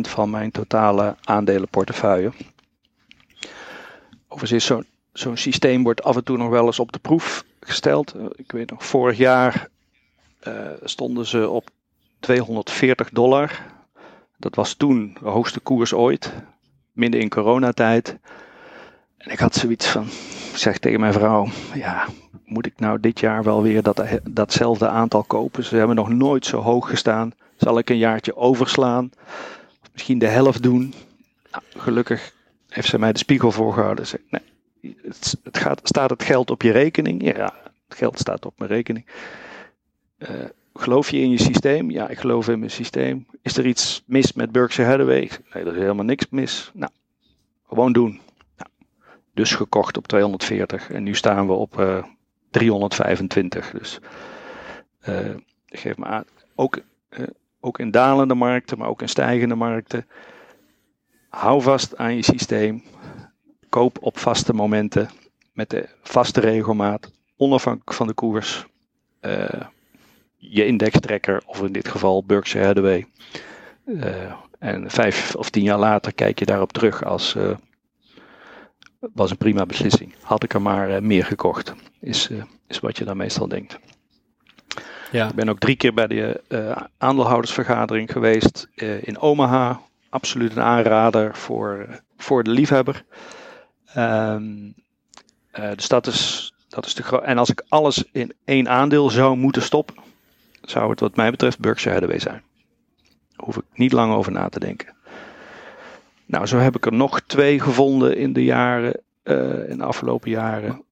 [0.00, 2.32] van mijn totale aandelenportefeuille.
[4.28, 7.44] Overigens is zo'n zo'n systeem wordt af en toe nog wel eens op de proef
[7.60, 8.14] gesteld.
[8.16, 9.68] Uh, ik weet nog, vorig jaar
[10.82, 11.68] stonden ze op
[12.20, 13.66] 240 dollar.
[14.36, 16.32] Dat was toen de hoogste koers ooit.
[16.92, 18.18] Midden in coronatijd.
[19.16, 20.06] En ik had zoiets van,
[20.54, 22.06] zeg tegen mijn vrouw, ja,
[22.44, 25.64] moet ik nou dit jaar wel weer dat, datzelfde aantal kopen?
[25.64, 27.32] Ze hebben nog nooit zo hoog gestaan.
[27.56, 29.10] Zal ik een jaartje overslaan?
[29.92, 30.94] misschien de helft doen.
[31.50, 32.32] Nou, gelukkig
[32.68, 34.06] heeft zij mij de spiegel voorgehouden.
[34.06, 34.42] Ze, nee,
[35.42, 37.22] het, gaat, staat het geld op je rekening?
[37.36, 37.54] Ja,
[37.88, 39.06] het geld staat op mijn rekening.
[40.18, 40.28] Uh,
[40.74, 41.90] geloof je in je systeem?
[41.90, 43.26] Ja, ik geloof in mijn systeem.
[43.42, 45.30] Is er iets mis met Berkshire Hathaway?
[45.52, 46.70] Nee, er is helemaal niks mis.
[46.74, 46.92] Nou,
[47.68, 48.20] gewoon doen.
[48.56, 48.70] Nou,
[49.34, 52.04] dus gekocht op 240 en nu staan we op uh,
[52.50, 53.70] 325.
[53.70, 53.98] Dus
[55.08, 55.34] uh,
[55.66, 56.24] geef me aan.
[56.54, 56.80] Ook,
[57.60, 60.06] ook in dalende markten, maar ook in stijgende markten.
[61.28, 62.82] Hou vast aan je systeem.
[63.70, 65.10] Koop op vaste momenten
[65.52, 68.66] met de vaste regelmaat, onafhankelijk van de koers.
[69.20, 69.48] Uh,
[70.36, 73.06] je indextrekker, of in dit geval Berkshire Hathaway.
[73.84, 77.56] Uh, en vijf of tien jaar later kijk je daarop terug als uh,
[79.12, 80.14] was een prima beslissing.
[80.22, 82.30] Had ik er maar meer gekocht, is,
[82.66, 83.78] is wat je dan meestal denkt.
[85.12, 85.28] Ja.
[85.28, 86.40] Ik ben ook drie keer bij de
[86.98, 88.68] aandeelhoudersvergadering geweest
[89.00, 89.80] in Omaha.
[90.08, 93.04] Absoluut een aanrader voor, voor de liefhebber.
[93.96, 94.74] Um,
[95.74, 99.62] dus dat is, dat is de En als ik alles in één aandeel zou moeten
[99.62, 99.96] stoppen,
[100.62, 102.42] zou het wat mij betreft Berkshire Hathaway zijn.
[103.36, 104.94] Daar hoef ik niet lang over na te denken.
[106.26, 110.30] Nou, zo heb ik er nog twee gevonden in de jaren, uh, in de afgelopen
[110.30, 110.84] jaren.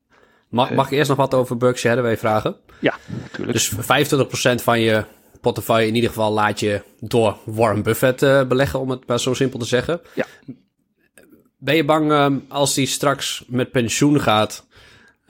[0.49, 2.57] Mag, mag ik eerst nog wat over Berkshire Hathaway vragen?
[2.81, 3.53] Ja, natuurlijk.
[3.53, 5.05] Dus 25% van je
[5.41, 9.35] portefeuille in ieder geval laat je door Warren Buffett uh, beleggen, om het maar zo
[9.35, 10.01] simpel te zeggen.
[10.15, 10.27] Ja.
[11.61, 14.67] Ben je bang um, als hij straks met pensioen gaat,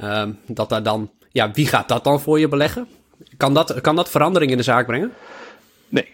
[0.01, 2.89] um, dat daar dan, ja, wie gaat dat dan voor je beleggen?
[3.37, 5.13] Kan dat, kan dat verandering in de zaak brengen?
[5.89, 6.09] Nee.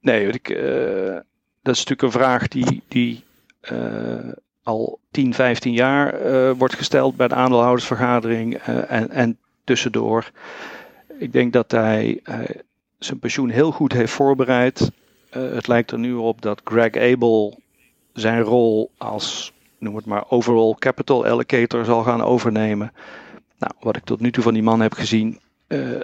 [0.00, 0.58] Nee, ik, uh,
[1.62, 3.24] dat is natuurlijk een vraag die, die
[3.72, 8.54] uh, al 10, 15 jaar uh, wordt gesteld bij de aandeelhoudersvergadering
[8.88, 10.30] en, en tussendoor.
[11.18, 12.22] Ik denk dat hij
[12.98, 14.90] zijn pensioen heel goed heeft voorbereid.
[15.30, 17.58] het lijkt er nu op dat Greg Abel
[18.16, 22.92] zijn rol als, noem het maar, overall capital allocator zal gaan overnemen.
[23.58, 26.02] Nou, wat ik tot nu toe van die man heb gezien, uh,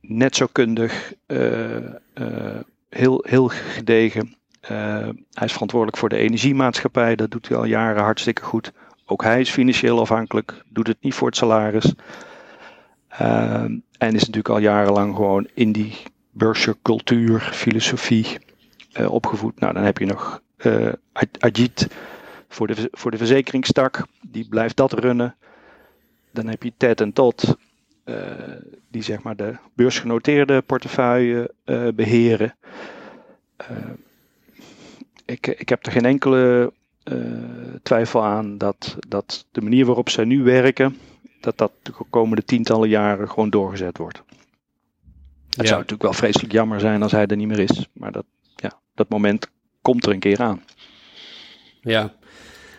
[0.00, 1.76] net zo kundig, uh,
[2.14, 4.36] uh, heel, heel gedegen.
[5.30, 8.72] hij is verantwoordelijk voor de energiemaatschappij, dat doet hij al jaren hartstikke goed.
[9.06, 11.94] Ook hij is financieel afhankelijk, doet het niet voor het salaris.
[13.08, 15.96] en is natuurlijk al jarenlang gewoon in die
[16.30, 18.26] Berkshire cultuur, filosofie
[19.06, 19.60] opgevoed.
[19.60, 20.42] Nou, dan heb je nog
[21.38, 21.88] Ajit
[22.48, 25.36] voor de, voor de verzekeringstak, die blijft dat runnen.
[26.30, 27.56] Dan heb je Ted en Todd,
[28.04, 28.16] uh,
[28.88, 32.54] die zeg maar de beursgenoteerde portefeuille uh, beheren.
[33.70, 33.76] Uh,
[35.24, 36.72] ik, ik heb er geen enkele
[37.82, 40.96] twijfel aan dat, dat de manier waarop zij nu werken,
[41.40, 44.22] dat dat de komende tientallen jaren gewoon doorgezet wordt.
[45.46, 45.64] Het ja.
[45.64, 48.24] zou natuurlijk wel vreselijk jammer zijn als hij er niet meer is, maar dat,
[48.56, 49.50] ja, dat moment
[49.82, 50.64] komt er een keer aan.
[51.80, 52.14] Ja,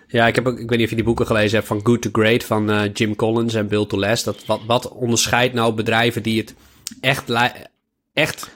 [0.08, 2.10] ja, ik, heb ik weet niet of je die boeken gelezen hebt van Good to
[2.12, 4.24] Great van uh, Jim Collins en Bill to Les.
[4.24, 6.56] Dat, wat, wat onderscheidt nou bedrijven die het
[7.02, 7.32] echt,
[8.14, 8.50] echt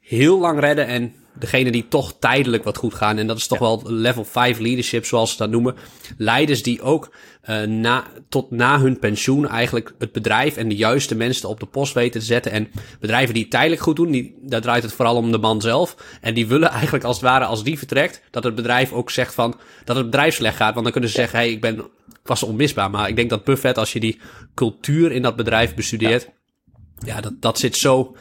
[0.00, 3.18] heel lang redden en degene die toch tijdelijk wat goed gaan.
[3.18, 5.74] En dat is toch wel level 5 leadership, zoals ze dat noemen.
[6.16, 7.10] Leiders die ook
[7.50, 11.66] uh, na, tot na hun pensioen eigenlijk het bedrijf en de juiste mensen op de
[11.66, 12.52] post weten te zetten.
[12.52, 15.96] En bedrijven die tijdelijk goed doen, die, daar draait het vooral om de man zelf.
[16.20, 19.34] En die willen eigenlijk als het ware, als die vertrekt, dat het bedrijf ook zegt
[19.34, 20.72] van, dat het bedrijf slecht gaat.
[20.72, 21.84] Want dan kunnen ze zeggen, hey, ik ben
[22.22, 22.90] was onmisbaar.
[22.90, 24.20] Maar ik denk dat Buffett, als je die
[24.54, 26.28] cultuur in dat bedrijf bestudeert,
[26.98, 28.16] ja, ja dat, dat zit zo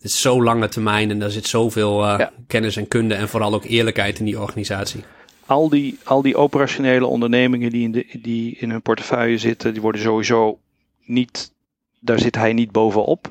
[0.00, 2.32] het is zo lange termijn en daar zit zoveel uh, ja.
[2.46, 5.04] kennis en kunde en vooral ook eerlijkheid in die organisatie.
[5.46, 9.82] Al die, al die operationele ondernemingen die in, de, die in hun portefeuille zitten, die
[9.82, 10.58] worden sowieso
[11.04, 11.52] niet,
[12.00, 13.30] daar zit hij niet bovenop.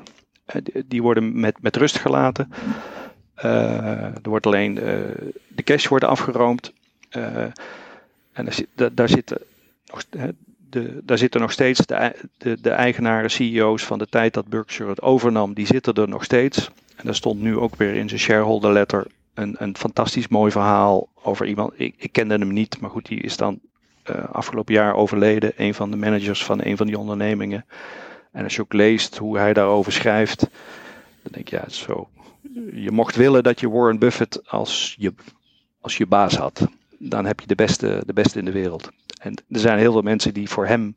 [0.86, 2.52] Die worden met, met rust gelaten.
[3.44, 3.44] Uh,
[4.02, 5.14] er wordt alleen de,
[5.48, 6.72] de cash wordt afgeroomd.
[7.08, 7.52] En
[8.32, 9.38] daar, zit, daar, zitten
[9.86, 10.02] nog,
[10.70, 14.90] de, daar zitten nog steeds de, de, de, eigenaren, CEO's van de tijd dat Berkshire
[14.90, 16.70] het overnam, die zitten er nog steeds.
[16.96, 21.08] En daar stond nu ook weer in zijn shareholder letter een, een fantastisch mooi verhaal
[21.22, 21.72] over iemand.
[21.76, 23.60] Ik, ik kende hem niet, maar goed, die is dan
[24.10, 25.52] uh, afgelopen jaar overleden.
[25.56, 27.64] Een van de managers van een van die ondernemingen.
[28.32, 30.40] En als je ook leest hoe hij daarover schrijft,
[31.22, 32.08] dan denk je, ja, zo.
[32.72, 35.14] Je mocht willen dat je Warren Buffett als je,
[35.80, 36.68] als je baas had.
[37.02, 38.90] Dan heb je de beste, de beste in de wereld.
[39.20, 40.96] En er zijn heel veel mensen die voor hem,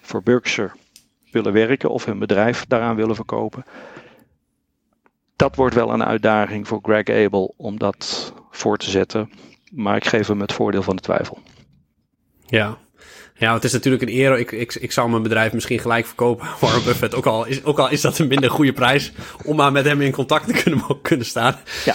[0.00, 0.72] voor Berkshire,
[1.30, 3.64] willen werken of hun bedrijf daaraan willen verkopen.
[5.36, 9.30] Dat wordt wel een uitdaging voor Greg Abel om dat voor te zetten.
[9.72, 11.38] Maar ik geef hem het voordeel van de twijfel.
[12.46, 12.78] Ja,
[13.42, 14.38] ja, het is natuurlijk een eer.
[14.38, 16.46] Ik, ik, ik zou mijn bedrijf misschien gelijk verkopen.
[16.60, 19.12] Warren Buffett, ook al, is, ook al is dat een minder goede prijs.
[19.44, 21.56] Om maar met hem in contact te kunnen, kunnen staan.
[21.84, 21.94] Ja.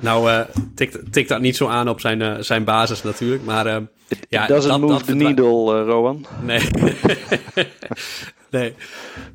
[0.00, 0.40] Nou, uh,
[0.74, 3.66] tikt, tikt dat niet zo aan op zijn, uh, zijn basis natuurlijk, maar...
[3.66, 3.76] Uh,
[4.08, 6.26] It, ja, doesn't dat, move dat the needle, Rowan.
[6.42, 6.60] Nee.
[8.50, 8.74] nee.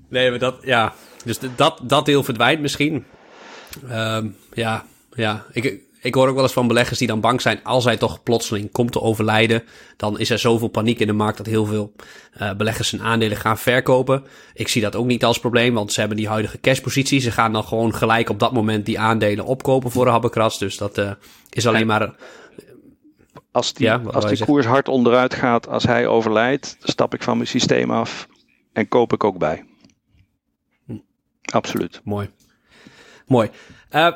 [0.07, 0.93] Nee, maar dat, ja...
[1.23, 3.05] Dus dat, dat deel verdwijnt misschien.
[3.91, 5.45] Um, ja, ja.
[5.51, 8.23] Ik, ik hoor ook wel eens van beleggers die dan bang zijn als hij toch
[8.23, 9.63] plotseling komt te overlijden.
[9.97, 11.93] Dan is er zoveel paniek in de markt dat heel veel
[12.41, 14.23] uh, beleggers hun aandelen gaan verkopen.
[14.53, 17.19] Ik zie dat ook niet als probleem, want ze hebben die huidige cashpositie.
[17.19, 20.57] Ze gaan dan gewoon gelijk op dat moment die aandelen opkopen voor een habbekras.
[20.57, 21.11] Dus dat uh,
[21.49, 22.15] is alleen maar...
[23.51, 27.37] Als die, ja, als die koers hard onderuit gaat, als hij overlijdt, stap ik van
[27.37, 28.27] mijn systeem af
[28.73, 29.65] en koop ik ook bij.
[30.85, 30.97] Hm.
[31.41, 32.01] Absoluut.
[32.03, 32.29] Mooi.
[33.27, 33.49] Mooi.
[33.91, 34.11] Uh,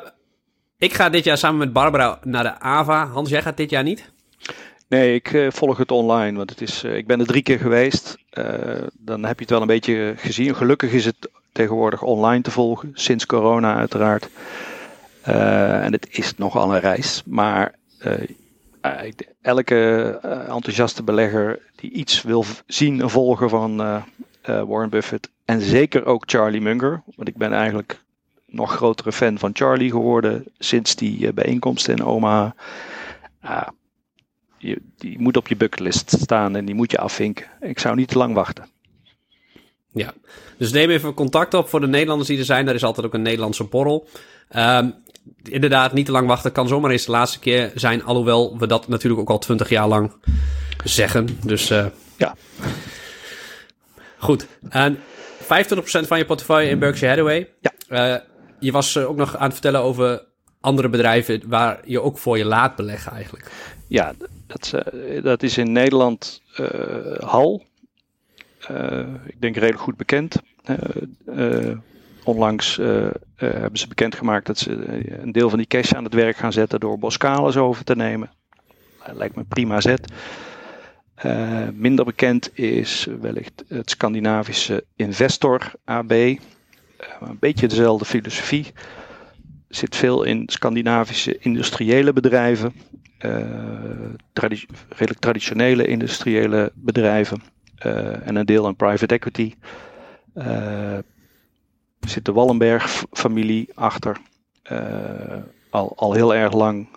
[0.78, 3.06] ik ga dit jaar samen met Barbara naar de AVA.
[3.06, 4.10] Hans, jij gaat dit jaar niet?
[4.88, 7.58] Nee, ik uh, volg het online, want het is, uh, ik ben er drie keer
[7.58, 8.18] geweest.
[8.32, 8.46] Uh,
[8.98, 10.54] dan heb je het wel een beetje gezien.
[10.54, 14.28] Gelukkig is het tegenwoordig online te volgen, sinds corona uiteraard.
[15.22, 17.74] en het is nogal een reis, maar
[19.42, 20.10] elke
[20.48, 23.76] enthousiaste belegger die iets wil zien en volgen van
[24.42, 28.00] Warren Buffett en zeker ook Charlie Munger, want ik ben eigenlijk
[28.50, 32.54] nog grotere fan van Charlie geworden sinds die uh, bijeenkomst in Omaha.
[34.58, 37.46] Je, die moet op je bucketlist staan en die moet je afvinken.
[37.60, 38.66] Ik zou niet te lang wachten.
[39.92, 40.14] Ja,
[40.56, 42.68] dus neem even contact op voor de Nederlanders die er zijn.
[42.68, 44.08] Er is altijd ook een Nederlandse borrel.
[44.56, 44.94] Um,
[45.42, 48.04] inderdaad, niet te lang wachten kan zomaar eens de laatste keer zijn.
[48.04, 50.12] Alhoewel we dat natuurlijk ook al twintig jaar lang
[50.84, 51.28] zeggen.
[51.44, 51.86] Dus uh,
[52.16, 52.34] ja.
[54.18, 54.46] Goed.
[54.68, 55.46] En 25%
[55.82, 57.48] van je portefeuille in Berkshire Hathaway.
[57.60, 57.72] Ja.
[58.14, 58.20] Uh,
[58.58, 60.24] je was eh, ook nog aan het vertellen over
[60.60, 63.50] andere bedrijven waar je ook voor je laat beleggen eigenlijk.
[63.86, 64.12] Ja,
[64.46, 66.68] dat, uh, dat is in Nederland uh,
[67.18, 67.66] Hal.
[69.26, 70.36] Ik denk redelijk goed bekend.
[72.24, 72.76] onlangs
[73.36, 74.70] hebben ze bekendgemaakt dat ze
[75.22, 78.30] een deel van die cash aan het werk gaan zetten door Boskalis over te nemen.
[79.12, 80.12] lijkt me prima zet.
[81.74, 86.12] minder bekend is wellicht het Scandinavische Investor AB.
[86.98, 88.72] Eh, een beetje dezelfde filosofie.
[89.68, 92.72] Zit veel in Scandinavische industriële bedrijven,
[94.32, 97.42] tradi redelijk traditionele industriële bedrijven
[97.86, 99.54] uh, en een deel aan private equity.
[102.00, 104.16] Zit de Wallenberg-familie achter,
[105.70, 106.88] al, al heel erg lang.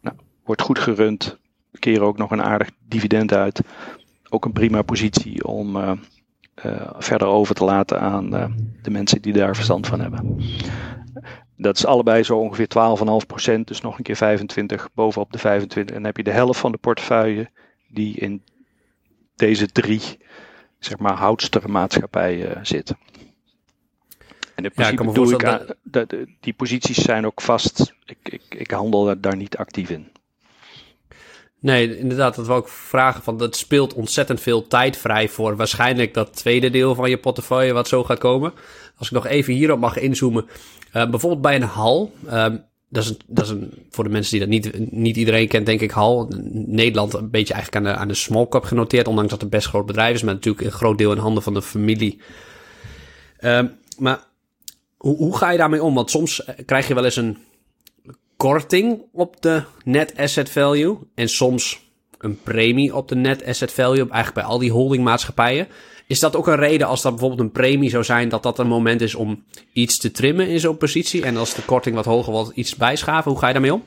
[0.00, 1.38] Nou, wordt goed gerund,
[1.78, 3.60] keren ook nog een aardig dividend uit.
[4.28, 5.76] Ook een prima positie om
[6.98, 8.44] verder over te laten aan uh,
[8.82, 10.40] de mensen die daar verstand van hebben.
[11.56, 12.68] Dat is allebei zo ongeveer
[13.58, 15.96] 12,5%, dus nog een keer 25 bovenop de 25.
[15.96, 17.50] En dan heb je de helft van de portefeuille
[17.88, 18.42] die in
[19.36, 20.02] deze drie,
[20.78, 22.94] zeg maar, houdster maatschappijen uh, zit.
[24.54, 27.94] En in principe ja, doe ik aan, de, die posities zijn ook vast.
[28.04, 30.12] Ik, ik, ik handel daar niet actief in.
[31.62, 33.22] Nee, inderdaad, dat wil ik vragen.
[33.22, 37.72] Van, dat speelt ontzettend veel tijd vrij voor waarschijnlijk dat tweede deel van je portefeuille
[37.72, 38.52] wat zo gaat komen.
[38.96, 40.46] Als ik nog even hierop mag inzoomen.
[40.96, 42.12] Uh, bijvoorbeeld bij een hal.
[42.26, 42.46] Uh,
[42.88, 45.66] dat is, een, dat is een, voor de mensen die dat niet, niet iedereen kent,
[45.66, 46.32] denk ik, hal.
[46.52, 49.08] Nederland een beetje eigenlijk aan de, aan de small cap genoteerd.
[49.08, 51.54] Ondanks dat het best groot bedrijf is, maar natuurlijk een groot deel in handen van
[51.54, 52.20] de familie.
[53.40, 53.62] Uh,
[53.98, 54.24] maar
[54.96, 55.94] hoe, hoe ga je daarmee om?
[55.94, 57.38] Want soms krijg je wel eens een
[58.42, 60.98] korting op de net asset value.
[61.14, 63.98] En soms een premie op de net asset value.
[63.98, 65.68] Eigenlijk bij al die holdingmaatschappijen.
[66.06, 68.66] Is dat ook een reden als dat bijvoorbeeld een premie zou zijn, dat dat een
[68.66, 71.24] moment is om iets te trimmen in zo'n positie?
[71.24, 73.30] En als de korting wat hoger wordt, iets bijschaven?
[73.30, 73.84] Hoe ga je daarmee om?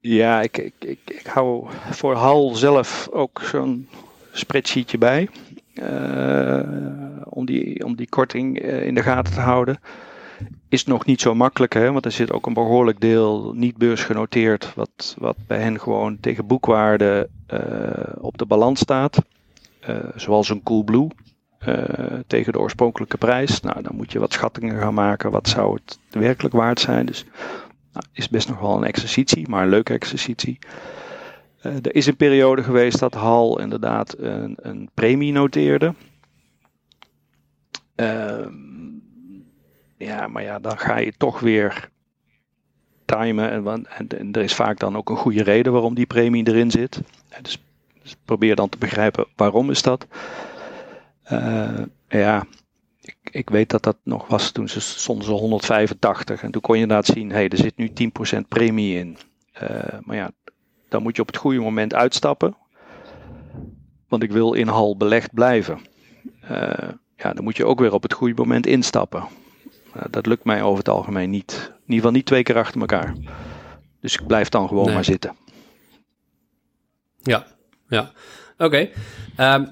[0.00, 3.88] Ja, ik, ik, ik, hou voor HAL zelf ook zo'n
[4.32, 5.28] spreadsheetje bij.
[5.74, 6.62] Uh,
[7.24, 9.80] om, die, om die korting uh, in de gaten te houden
[10.68, 11.92] is nog niet zo makkelijk, hè?
[11.92, 16.46] want er zit ook een behoorlijk deel niet beursgenoteerd, wat, wat bij hen gewoon tegen
[16.46, 17.60] boekwaarde uh,
[18.20, 19.18] op de balans staat.
[19.88, 21.08] Uh, zoals een Coolblue
[21.68, 21.84] uh,
[22.26, 23.60] tegen de oorspronkelijke prijs.
[23.60, 25.30] Nou, dan moet je wat schattingen gaan maken.
[25.30, 27.06] Wat zou het werkelijk waard zijn?
[27.06, 27.24] Dus
[27.92, 30.58] nou, is best nog wel een exercitie, maar een leuke exercitie.
[31.60, 35.94] er is een periode geweest dat HAL inderdaad een, een premie noteerde.
[37.94, 38.67] Ehm
[39.98, 41.88] ja, maar ja, dan ga je toch weer
[43.04, 43.50] timen.
[43.50, 43.86] En,
[44.18, 47.00] en, er is vaak dan ook een goede reden waarom die premie erin zit.
[47.42, 47.62] Dus,
[48.02, 50.06] dus probeer dan te begrijpen waarom is dat.
[51.32, 52.46] Uh, ja,
[53.00, 56.42] ik, ik, weet dat dat nog was toen ze stonden ze 185.
[56.42, 57.90] En toen kon je inderdaad zien, hé, hey, er zit nu
[58.36, 59.16] 10% premie in.
[59.62, 59.70] Uh,
[60.00, 60.30] maar ja,
[60.88, 62.56] dan moet je op het goede moment uitstappen.
[64.08, 65.78] Want ik wil in hal belegd blijven.
[66.50, 69.24] Uh, ja, dan moet je ook weer op het goede moment instappen.
[70.10, 71.52] Dat lukt mij over het algemeen niet.
[71.52, 73.14] In ieder geval niet twee keer achter elkaar.
[74.00, 75.36] Dus ik blijf dan gewoon maar zitten.
[77.22, 77.46] Ja,
[77.88, 78.12] ja.
[78.58, 78.88] Oké.
[79.36, 79.64] Ehm,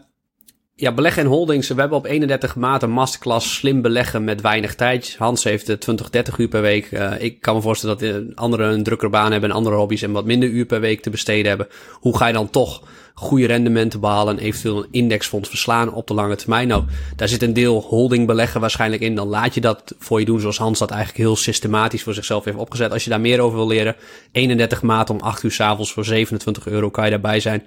[0.74, 1.68] ja, beleggen en holdings.
[1.68, 5.14] We hebben op 31 maart een masterclass slim beleggen met weinig tijd.
[5.18, 6.90] Hans heeft 20, 30 uur per week.
[6.90, 10.12] Uh, ik kan me voorstellen dat anderen een drukkere baan hebben en andere hobby's en
[10.12, 11.68] wat minder uur per week te besteden hebben.
[11.92, 12.82] Hoe ga je dan toch
[13.18, 16.68] goede rendementen behalen en eventueel een indexfonds verslaan op de lange termijn?
[16.68, 16.84] Nou,
[17.16, 19.14] daar zit een deel holding beleggen waarschijnlijk in.
[19.14, 22.44] Dan laat je dat voor je doen zoals Hans dat eigenlijk heel systematisch voor zichzelf
[22.44, 22.92] heeft opgezet.
[22.92, 23.96] Als je daar meer over wil leren,
[24.32, 27.66] 31 maart om 8 uur s'avonds voor 27 euro kan je daarbij zijn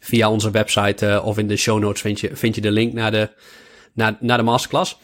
[0.00, 2.92] via onze website uh, of in de show notes vind je, vind je de link
[2.92, 3.30] naar de,
[3.92, 4.98] naar, naar de masterclass.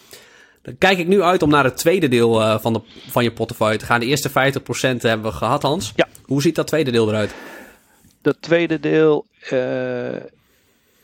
[0.62, 2.80] Dan kijk ik nu uit om naar het tweede deel uh, van, de,
[3.10, 4.00] van je portefeuille te gaan.
[4.00, 4.32] De eerste 50%
[4.98, 5.92] hebben we gehad, Hans.
[5.96, 6.08] Ja.
[6.22, 7.34] Hoe ziet dat tweede deel eruit?
[8.24, 10.16] Dat tweede deel uh,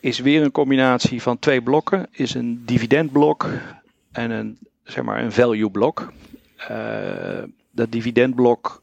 [0.01, 2.07] is weer een combinatie van twee blokken.
[2.11, 3.49] Is een dividendblok
[4.13, 6.13] en een, zeg maar, een value blok.
[7.71, 8.83] dat dividendblok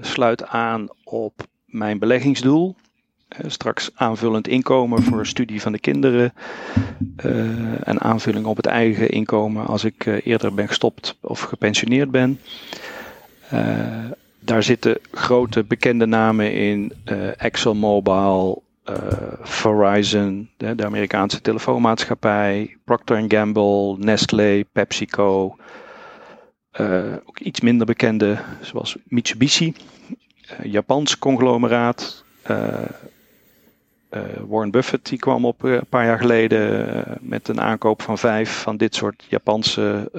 [0.00, 2.74] sluit aan op mijn beleggingsdoel.
[3.28, 6.32] Eh, straks aanvullend inkomen voor studie van de kinderen.
[7.82, 12.40] En aanvulling op het eigen inkomen als ik eerder ben gestopt of gepensioneerd ben.
[14.40, 16.92] Uh, daar zitten grote bekende namen in.
[17.36, 18.62] ExxonMobil,
[19.42, 25.56] Verizon, de, de, Amerikaanse telefoonmaatschappij, Procter Gamble, Nestlé, PepsiCo.
[27.24, 29.74] ook iets minder bekende zoals Mitsubishi,
[30.62, 32.24] Japans conglomeraat.
[34.14, 38.02] Uh, Warren Buffett die kwam op uh, een paar jaar geleden uh, met een aankoop
[38.02, 40.10] van vijf van dit soort Japanse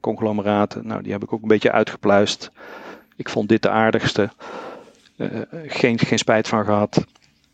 [0.00, 0.86] conglomeraten.
[0.86, 2.50] Nou, die heb ik ook een beetje uitgepluist.
[3.20, 4.30] Ik vond dit de aardigste.
[5.66, 7.06] geen, geen spijt van gehad.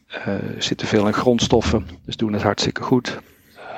[0.07, 3.21] er zitten veel in grondstoffen, dus doen het hartstikke goed.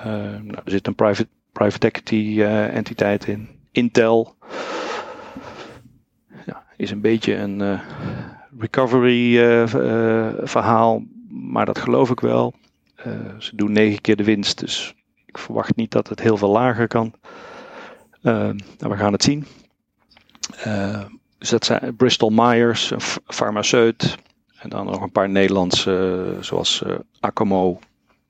[0.05, 3.49] nou, er zit een private, private equity entiteit in.
[3.73, 4.37] Intel
[6.47, 7.81] ja, is een beetje een
[8.59, 9.39] recovery
[10.49, 12.55] verhaal maar dat geloof ik wel.
[13.07, 14.95] Uh, ze doen negen keer de winst, dus
[15.27, 17.15] ik verwacht niet dat het heel veel lager kan.
[18.23, 19.47] Uh, nou, we gaan het zien.
[20.67, 21.05] Uh,
[21.39, 24.17] dus dat zijn Bristol Myers, een farmaceut.
[24.59, 26.83] En dan nog een paar Nederlandse, zoals
[27.21, 27.79] Acomo.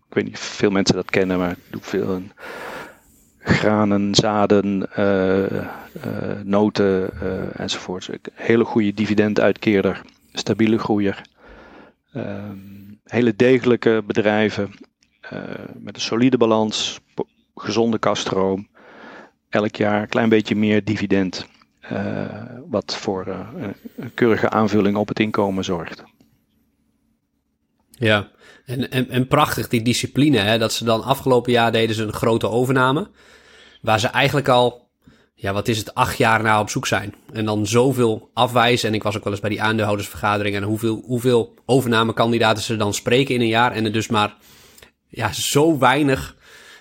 [0.08, 2.32] Ik weet niet of veel mensen dat kennen, maar ik doe veel in
[3.38, 4.88] granen, zaden,
[6.44, 7.10] noten
[7.56, 8.10] enzovoort.
[8.32, 10.00] Hele goede dividenduitkeerder,
[10.32, 11.22] stabiele groeier.
[12.12, 12.56] Ehm,
[13.04, 14.70] hele degelijke bedrijven
[15.32, 15.40] uh,
[15.74, 17.00] met een solide balans,
[17.54, 18.68] gezonde kaststroom.
[19.48, 21.46] Elk jaar een klein beetje meer dividend.
[21.92, 22.26] Uh,
[22.68, 23.48] wat voor uh,
[23.96, 26.02] een keurige aanvulling op het inkomen zorgt.
[27.90, 28.28] Ja,
[28.64, 30.38] en, en, en prachtig die discipline.
[30.38, 30.58] Hè?
[30.58, 33.10] Dat ze dan afgelopen jaar deden ze een grote overname.
[33.82, 34.88] Waar ze eigenlijk al
[35.40, 37.14] ja, wat is het, acht jaar na op zoek zijn.
[37.32, 38.88] En dan zoveel afwijzen.
[38.88, 40.56] En ik was ook wel eens bij die aandeelhoudersvergadering.
[40.56, 43.72] En hoeveel, hoeveel overnamekandidaten ze dan spreken in een jaar.
[43.72, 44.36] En er dus maar,
[45.08, 46.36] ja, zo weinig.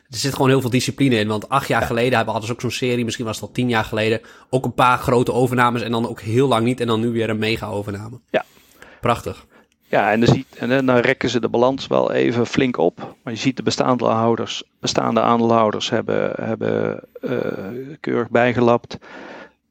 [0.10, 1.28] Er zit gewoon heel veel discipline in.
[1.28, 3.03] Want acht jaar geleden hebben hadden ze ook zo'n serie.
[3.03, 4.22] Misschien was het al tien jaar geleden.
[4.49, 5.82] Ook een paar grote overnames.
[5.82, 6.80] En dan ook heel lang niet.
[6.80, 8.20] En dan nu weer een mega overname.
[8.30, 8.45] Ja.
[9.01, 9.45] Prachtig.
[9.89, 13.16] Ja, en dan, ziet, en dan rekken ze de balans wel even flink op.
[13.24, 17.32] Maar je ziet de bestaande aandeelhouders, bestaande aandeelhouders hebben, hebben uh,
[17.99, 18.97] keurig bijgelapt.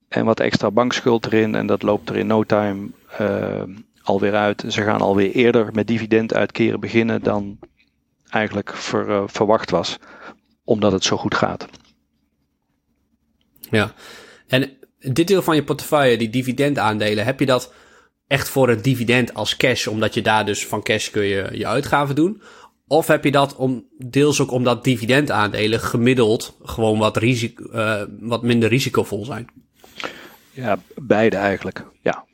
[0.09, 1.55] En wat extra bankschuld erin.
[1.55, 2.89] En dat loopt er in no time
[3.21, 3.63] uh,
[4.03, 4.65] alweer uit.
[4.69, 7.59] Ze gaan alweer eerder met dividend uitkeren beginnen dan
[8.31, 9.99] eigenlijk ver, uh, verwacht was.
[10.67, 11.69] Omdat het zo goed gaat.
[13.71, 13.95] Ja,
[14.47, 17.73] en dit deel van je portefeuille, die dividendaandelen, heb je dat
[18.27, 21.67] echt voor het dividend als cash, omdat je daar dus van cash kun je je
[21.67, 22.43] uitgaven doen?
[22.87, 28.43] Of heb je dat om, deels ook omdat dividendaandelen gemiddeld gewoon wat, risico, uh, wat
[28.43, 29.47] minder risicovol zijn?
[30.51, 31.87] Ja, beide eigenlijk.
[32.03, 32.25] Ja,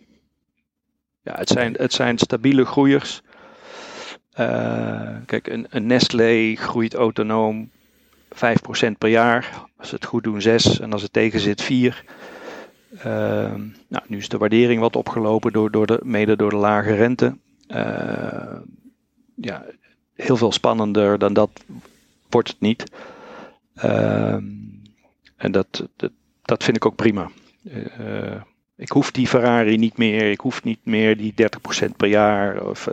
[1.23, 3.23] ja het, zijn, het zijn stabiele groeiers.
[4.41, 7.71] Uh, kijk, een, een Nestlé groeit autonoom
[8.35, 8.39] 5%
[8.99, 9.65] per jaar.
[9.77, 12.05] Als ze het goed doen 6 en als het tegen zit 4.
[12.99, 16.95] Ehm, nou, nu is de waardering wat opgelopen, door, door de, mede door de lage
[16.95, 17.37] rente.
[17.69, 18.57] Uh,
[19.35, 19.65] ja,
[20.15, 21.51] heel veel spannender dan dat
[22.29, 22.85] wordt het niet.
[23.85, 24.37] Uh,
[25.37, 26.11] en dat, dat,
[26.43, 27.31] dat, vind ik ook prima.
[27.63, 28.41] Uh,
[28.77, 31.35] ik hoef die Ferrari niet meer, ik hoef niet meer die
[31.87, 32.67] 30% per jaar.
[32.67, 32.89] Of,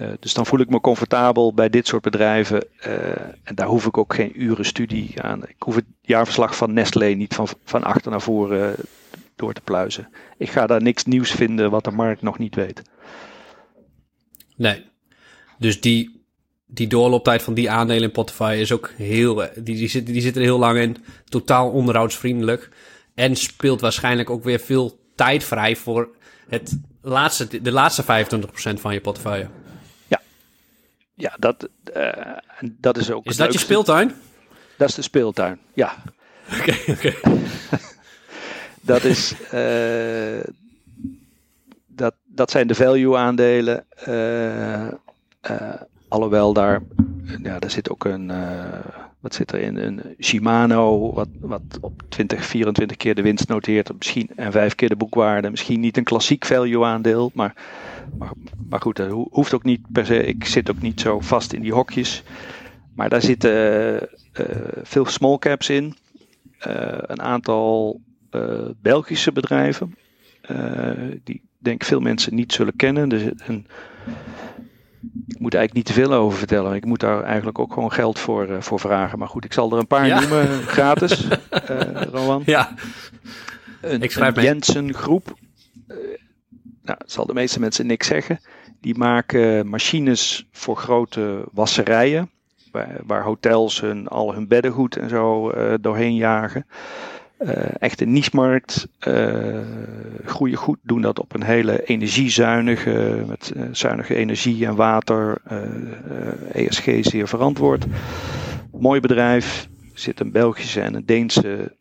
[0.00, 2.66] uh, dus dan voel ik me comfortabel bij dit soort bedrijven.
[2.86, 2.92] Uh,
[3.42, 5.42] en daar hoef ik ook geen uren studie aan.
[5.42, 8.74] Ik hoef het jaarverslag van Nestlé niet van, van achter naar voren
[9.36, 10.08] door te pluizen.
[10.38, 12.82] Ik ga daar niks nieuws vinden wat de markt nog niet weet.
[14.56, 14.84] Nee.
[15.58, 16.16] Dus die
[16.66, 19.34] die doorlooptijd van die aandelen in portefeuille is ook heel...
[19.54, 20.96] Die, die, zitten, die zitten er heel lang in.
[21.28, 22.68] Totaal onderhoudsvriendelijk.
[23.14, 26.08] En speelt waarschijnlijk ook weer veel tijd vrij voor
[26.48, 28.06] het laatste, de laatste 25%
[28.80, 29.48] van je portefeuille.
[31.16, 33.24] Ja, dat, uh, dat is ook.
[33.24, 34.14] Is dat je speeltuin?
[34.76, 35.94] Dat is de speeltuin, ja.
[36.60, 37.14] Oké, oké.
[38.80, 39.34] dat is.
[39.54, 40.44] Uh,
[41.86, 43.84] dat, dat zijn de value aandelen.
[44.08, 44.88] Uh,
[46.08, 46.82] alhoewel daar.
[47.42, 48.32] Ja, daar zit ook een
[49.20, 49.76] wat zit er in?
[49.76, 54.88] Een Shimano, wat, wat op 20, 24 keer de winst noteert, misschien, en vijf keer
[54.88, 55.50] de boekwaarde.
[55.50, 57.54] Misschien niet een klassiek value aandeel, maar,
[58.18, 58.32] maar,
[58.68, 60.24] maar goed, dat hoeft ook niet per se.
[60.24, 62.22] Ik zit ook niet zo vast in die hokjes.
[62.94, 63.52] Maar daar zitten
[64.02, 64.46] uh,
[64.82, 65.94] veel small caps in,
[66.58, 68.00] een aantal
[68.80, 69.94] Belgische bedrijven,
[71.24, 73.20] die denk ik veel mensen niet zullen kennen.
[73.20, 73.66] Zit een
[75.28, 76.74] ik moet eigenlijk niet te veel over vertellen.
[76.74, 79.18] Ik moet daar eigenlijk ook gewoon geld voor, uh, voor vragen.
[79.18, 82.42] Maar goed, ik zal er een paar noemen gratis, uh, Rowan.
[82.46, 82.74] Ja.
[83.80, 85.34] Een, ik schrijf een Jensen groep.
[85.88, 85.96] Uh,
[86.82, 88.40] nou, dat zal de meeste mensen niks zeggen.
[88.80, 92.30] Die maken machines voor grote wasserijen.
[92.72, 96.66] Waar, waar hotels hun, al hun beddengoed en zo doorheen jagen.
[97.38, 98.88] Uh, echt een niche-markt.
[99.08, 99.58] Uh,
[100.24, 105.38] groeien goed, doen dat op een hele energiezuinige, met uh, zuinige energie en water.
[106.52, 107.84] ESG zeer verantwoord.
[108.80, 109.68] Mooi bedrijf.
[109.94, 111.76] Er zit een Belgische en een Deense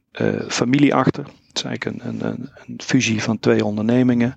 [0.47, 1.24] familie achter.
[1.24, 4.36] Het is eigenlijk een, een, een fusie van twee ondernemingen.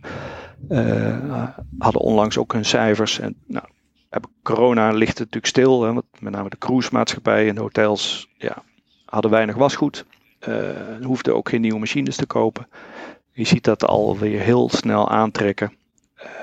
[1.79, 3.21] hadden onlangs ook hun cijfers.
[3.21, 3.65] En nou,
[4.43, 5.83] corona ligt natuurlijk stil.
[5.83, 8.63] Hè, met name de cruisemaatschappijen en hotels ja,
[9.05, 10.05] hadden weinig wasgoed.
[10.49, 10.71] Uh,
[11.03, 12.69] hoefde ook geen nieuwe machines te kopen.
[13.33, 15.73] Je ziet dat alweer heel snel aantrekken.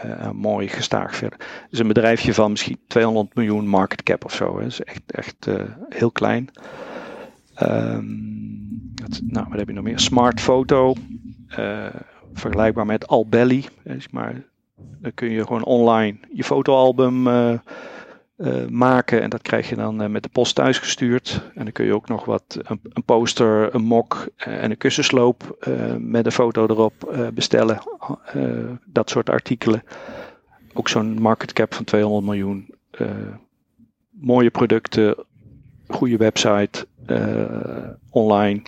[0.05, 1.39] Uh, mooi gestaag verder.
[1.39, 4.59] Het is een bedrijfje van misschien 200 miljoen market cap of zo.
[4.59, 6.49] Dat is echt, echt uh, heel klein.
[7.53, 9.99] Het, nou, wat heb je nog meer?
[9.99, 10.93] Smart Photo.
[12.33, 13.65] Vergelijkbaar met Albelly.
[14.11, 14.43] Maar
[14.75, 17.27] dan kun je gewoon online je fotoalbum
[18.37, 19.21] uh, maken.
[19.21, 21.41] En dat krijg je dan uh, met de post thuisgestuurd.
[21.53, 24.77] En dan kun je ook nog wat, een, een poster, een mok uh, en een
[24.77, 25.67] kussensloop
[25.99, 27.79] met een foto erop bestellen.
[28.85, 29.83] dat soort artikelen.
[30.73, 32.73] Ook zo'n market cap van 200 miljoen.
[34.09, 35.15] mooie producten,
[35.87, 36.87] goede website,
[38.09, 38.61] online.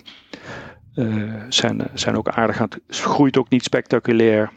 [1.48, 4.50] zijn, zijn ook aardig aan het, groeit ook niet spectaculair.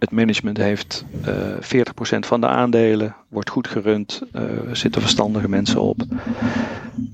[0.00, 1.86] Het management heeft uh, eh,
[2.16, 5.96] 40% van de aandelen, wordt goed gerund, er zitten verstandige mensen op.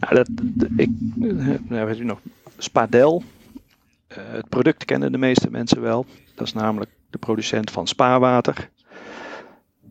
[0.00, 0.28] Nou, dat,
[0.76, 0.90] ik,
[1.68, 2.20] uh, weet u nog,
[2.58, 3.22] Spadel,
[4.14, 6.06] het product kennen de meeste mensen wel.
[6.34, 8.70] Dat is namelijk de producent van spaarwater.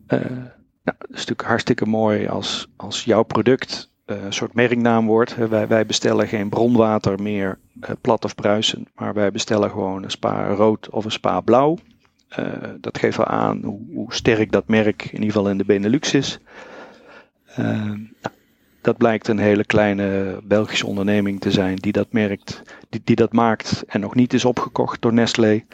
[0.08, 0.50] nou,
[0.82, 5.36] dat is natuurlijk hartstikke mooi als, als jouw product een soort merknaam wordt.
[5.36, 7.58] Wij, wij bestellen geen bronwater meer
[8.00, 11.78] plat of bruisend, maar wij bestellen gewoon een spa rood of een spa blauw.
[12.38, 12.46] Uh,
[12.80, 16.14] dat geeft wel aan hoe, hoe, sterk dat merk in ieder geval in de Benelux
[16.14, 16.38] is.
[17.58, 17.92] Uh,
[18.80, 23.32] dat blijkt een hele kleine Belgische onderneming te zijn die dat, merkt, die, die dat
[23.32, 25.64] maakt en nog niet is opgekocht door Nestlé.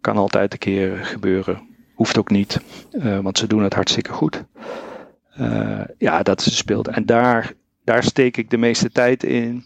[0.00, 1.68] Kan altijd een keer gebeuren.
[1.94, 2.60] Hoeft ook niet,
[2.92, 4.44] uh, want ze doen het hartstikke goed.
[5.98, 6.88] ja, dat speelt.
[6.88, 7.52] En daar,
[7.84, 9.64] daar steek ik de meeste tijd in.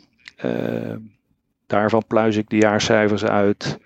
[1.67, 3.79] daarvan pluis ik de jaarcijfers uit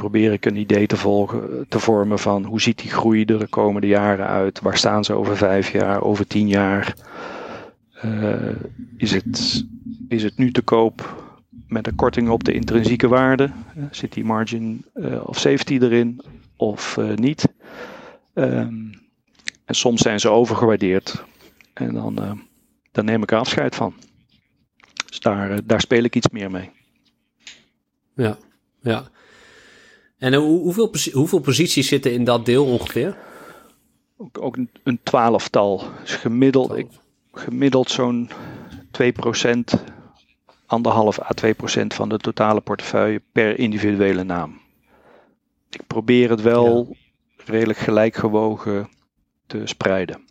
[0.00, 3.46] probeer ik een idee te, volgen, te vormen van hoe ziet die groei er de
[3.46, 4.60] komende jaren uit?
[4.60, 6.94] Waar staan ze over vijf jaar, over tien jaar?
[8.04, 8.56] Uh,
[8.96, 9.64] is, het,
[10.08, 11.24] is het nu te koop
[11.66, 13.50] met een korting op de intrinsieke waarde?
[13.76, 16.20] Uh, zit die margin uh, of safety erin
[16.56, 17.48] of niet?
[18.34, 18.90] Um,
[19.64, 21.24] en soms zijn ze overgewaardeerd.
[21.72, 22.40] En dan,
[22.92, 23.94] dan neem ik er afscheid van.
[25.06, 26.70] Dus daar, daar speel ik iets meer mee.
[28.14, 28.36] Ja,
[28.82, 29.08] ja.
[30.20, 33.16] En hoeveel, hoeveel posities zitten in dat deel ongeveer?
[34.16, 35.82] Ook, ook een, twaalftal.
[36.02, 36.86] Dus gemiddeld, ik,
[37.32, 38.30] gemiddeld zo'n
[39.02, 39.04] 2%,
[40.66, 44.60] anderhalf à 2% van de totale portefeuille per individuele naam.
[45.70, 46.96] Ik probeer het wel
[47.36, 48.88] redelijk gelijk gewogen
[49.46, 50.29] te spreiden.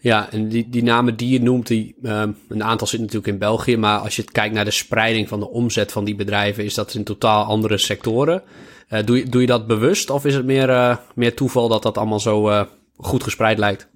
[0.00, 3.38] Ja, en die, die namen die je noemt, die, uh, een aantal zit natuurlijk in
[3.38, 6.74] België, maar als je kijkt naar de spreiding van de omzet van die bedrijven, is
[6.74, 8.42] dat in totaal andere sectoren.
[8.88, 11.82] Uh, doe, je, doe je dat bewust of is het meer, uh, meer toeval dat
[11.82, 13.88] dat allemaal zo goed gespreid lijkt?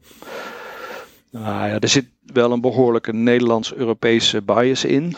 [1.31, 5.17] Nou ja, er zit wel een behoorlijke Nederlands-Europese bias in.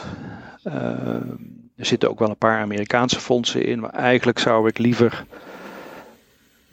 [1.77, 5.27] er zitten ook wel een paar Amerikaanse fondsen in, maar eigenlijk zou ik liever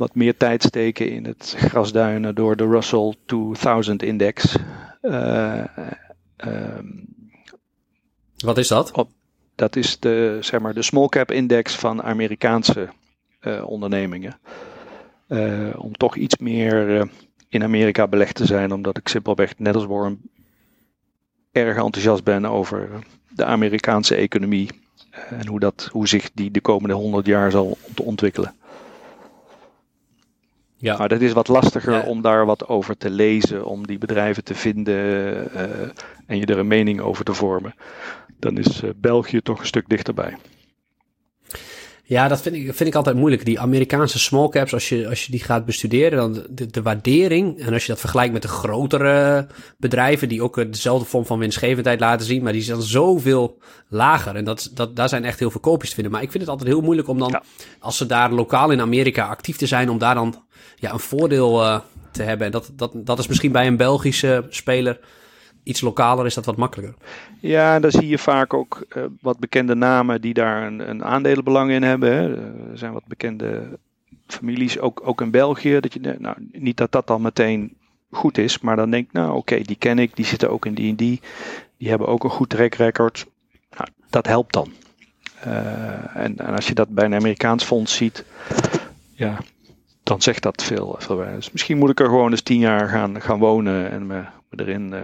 [0.04, 4.58] wat meer tijd steken in het grasduinen door de Russell 2000 index.
[5.02, 5.64] Uh,
[8.38, 8.92] wat is dat?
[8.92, 9.10] Op,
[9.56, 12.90] dat is de, zeg maar, de small cap index van Amerikaanse
[13.42, 14.40] uh, ondernemingen.
[15.28, 17.08] Uh, om toch iets meer
[17.50, 20.22] in Amerika belegd te zijn, omdat ik simpelweg, net als Warren,
[21.52, 22.90] erg enthousiast ben over
[23.30, 24.70] de Amerikaanse economie
[25.30, 28.56] en hoe, dat, hoe zich die de komende honderd jaar zal ontwikkelen.
[30.84, 30.98] Ja.
[30.98, 32.02] Maar dat is wat lastiger ja.
[32.02, 34.96] om daar wat over te lezen, om die bedrijven te vinden
[35.56, 35.62] uh,
[36.26, 37.76] en je er een mening over te vormen.
[38.40, 40.38] Dan is uh, België toch een stuk dichterbij.
[42.06, 43.46] Ja, dat vind ik, vind ik altijd moeilijk.
[43.46, 47.60] Die Amerikaanse small caps, als je, als je die gaat bestuderen, dan de, de waardering.
[47.60, 49.48] En als je dat vergelijkt met de grotere
[49.78, 54.36] bedrijven, die ook dezelfde vorm van winstgevendheid laten zien, maar die zijn zoveel lager.
[54.36, 56.14] En dat, dat, daar zijn echt heel veel koopjes te vinden.
[56.14, 57.44] Maar ik vind het altijd heel moeilijk om dan, ja.
[57.80, 60.44] als ze daar lokaal in Amerika actief te zijn, om daar dan
[60.76, 61.80] ja, een voordeel uh,
[62.12, 62.46] te hebben.
[62.46, 65.00] En dat, dat, dat is misschien bij een Belgische speler
[65.64, 66.96] iets lokaler is dat wat makkelijker.
[67.40, 71.72] Ja, daar zie je vaak ook uh, wat bekende namen die daar een, een aandelenbelang
[71.72, 72.14] in hebben.
[72.14, 72.36] Hè.
[72.72, 73.80] Er zijn wat bekende
[74.28, 75.80] families, ook, ook in België.
[75.80, 77.74] Dat je, nou, niet dat dat dan meteen
[78.12, 80.74] goed is, maar dan denk ik, nou oké, die ken ik, die zitten ook in
[80.74, 81.22] die en die.
[81.78, 83.26] Die hebben ook een goed track record.
[83.78, 84.72] Nou, dat helpt dan.
[85.48, 88.26] Uh, en, en, als je dat bij een Amerikaans fonds ziet,
[89.14, 89.38] ja,
[90.04, 90.96] dan zegt dat veel.
[91.00, 94.24] veel dus misschien moet ik er gewoon eens tien jaar gaan, gaan wonen en me,
[94.50, 95.00] me erin uh,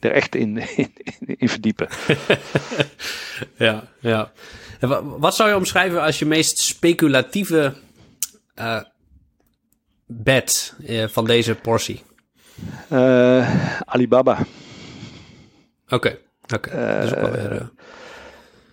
[0.00, 0.92] er echt in, in,
[1.26, 1.88] in verdiepen.
[3.56, 4.32] ja, ja.
[5.02, 7.74] Wat zou je omschrijven als je meest speculatieve
[8.56, 8.80] uh,
[10.06, 12.02] bet uh, van deze portie?
[12.92, 14.38] Uh, Alibaba.
[15.84, 16.18] Oké, okay,
[16.54, 16.54] oké.
[16.54, 17.68] Okay.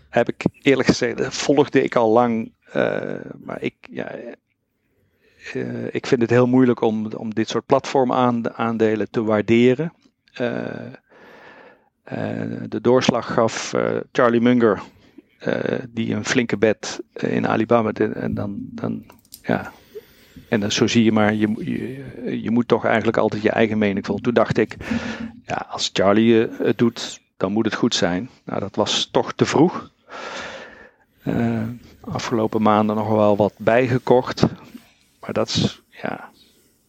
[0.10, 2.54] Heb ik eerlijk gezegd, volgde ik al lang,
[3.38, 4.12] maar ik, ja,
[5.92, 9.94] ik vind het heel moeilijk om, om dit soort platformaandelen te waarderen.
[10.38, 10.94] Eh,
[12.70, 14.82] de doorslag gaf eh, Charlie Munger,
[15.38, 17.92] eh, die een flinke bet in Alibaba.
[17.92, 19.06] En dan, dan
[19.42, 19.72] ja,
[20.50, 23.78] en dan, zo zie je maar, je, je, je, moet toch eigenlijk altijd je eigen
[23.78, 24.24] mening volgen.
[24.24, 24.76] Toen dacht ik,
[25.46, 28.30] ja, als Charlie het doet, dan moet het goed zijn.
[28.46, 29.92] Nou, dat was toch te vroeg.
[32.02, 34.46] Afgelopen maanden nog wel wat bijgekocht.
[35.20, 36.30] Maar dat is, ja,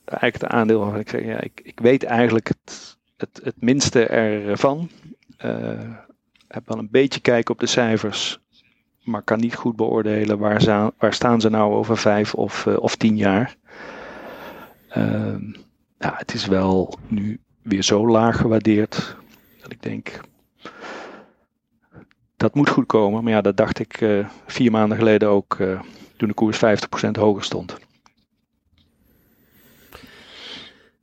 [0.04, 4.06] eigenlijk het aandeel waarvan ik zeg, ja, ik, ik weet eigenlijk het, het, het minste
[4.06, 4.90] ervan.
[5.44, 5.96] Uh,
[6.48, 8.38] heb wel een beetje kijken op de cijfers,
[9.02, 13.16] maar kan niet goed beoordelen waar, staan ze nou over vijf of, uh, of tien
[13.16, 13.56] jaar.
[14.96, 15.36] Uh,
[15.98, 19.16] ja, het is wel nu weer zo laag gewaardeerd
[19.62, 20.20] dat ik denk,
[22.36, 23.24] dat moet goed komen.
[23.24, 25.56] Maar ja, dat dacht ik uh, vier maanden geleden ook
[26.16, 26.60] toen de koers
[27.06, 27.76] 50% hoger stond.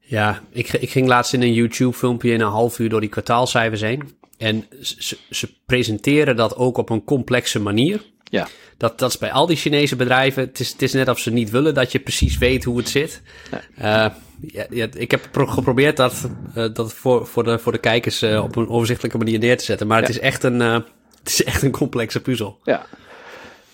[0.07, 3.81] Ja, ik, ik ging laatst in een YouTube-filmpje in een half uur door die kwartaalcijfers
[3.81, 4.17] heen.
[4.37, 8.01] En ze, ze, presenteren dat ook op een complexe manier.
[8.23, 8.47] Ja.
[8.77, 10.43] Dat, dat is bij al die Chinese bedrijven.
[10.43, 12.89] Het is, het is net of ze niet willen dat je precies weet hoe het
[12.89, 13.21] zit.
[13.51, 14.07] Ja.
[14.07, 18.23] Uh, ja, ja, ik heb geprobeerd dat, uh, dat voor, voor, de, voor de kijkers
[18.23, 19.87] uh, op een overzichtelijke manier neer te zetten.
[19.87, 20.83] Maar het, is echt een, het
[21.23, 22.59] is echt een complexe puzzel.
[22.63, 22.85] Ja.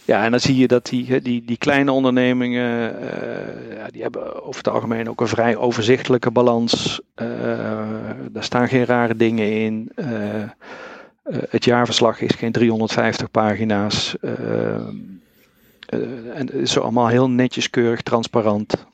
[0.06, 4.44] Ja, en dan zie je dat die, die, die kleine ondernemingen, uh, ja, die hebben
[4.44, 7.02] over het algemeen ook een vrij overzichtelijke balans.
[7.16, 7.28] Uh,
[8.32, 9.92] daar staan geen rare dingen in.
[9.96, 10.08] Uh,
[11.50, 14.16] het jaarverslag is geen 350 pagina's.
[14.20, 15.22] en
[16.34, 18.86] het is allemaal heel netjes, keurig, transparant.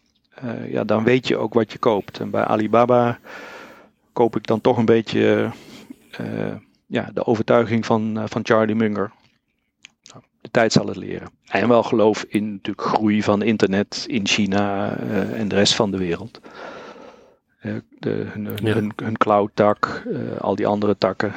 [0.70, 2.20] ja, dan weet je ook wat je koopt.
[2.20, 3.20] En bij Alibaba
[4.14, 5.52] koop ik dan toch een beetje
[6.86, 9.12] ja, de overtuiging van, van Charlie Munger
[10.58, 11.30] tijd zal het leren.
[11.46, 15.92] En wel geloof in natuurlijk groei van internet in China uh, en de rest van
[15.92, 16.40] de wereld.
[17.64, 18.74] Uh, de, hun, ja.
[18.74, 21.34] hun, hun cloud-tak, uh, al die andere takken,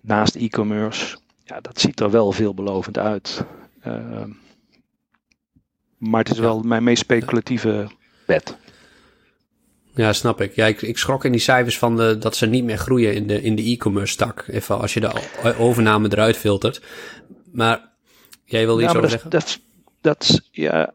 [0.00, 1.16] naast e-commerce.
[1.44, 3.44] Ja, dat ziet er wel veelbelovend uit.
[5.98, 7.86] maar het is wel mijn meest speculatieve
[8.26, 8.56] bet.
[9.94, 10.54] Ja, snap ik.
[10.54, 13.26] Ja, ik, ik schrok in die cijfers van de, dat ze niet meer groeien in
[13.26, 14.44] de, in de e-commerce tak.
[14.48, 15.12] Even als je de
[15.58, 16.82] overname eruit filtert.
[17.52, 17.94] Maar
[18.46, 19.30] Jij wil iets over zeggen?
[19.30, 19.60] Dat,
[20.00, 20.92] dat, ja,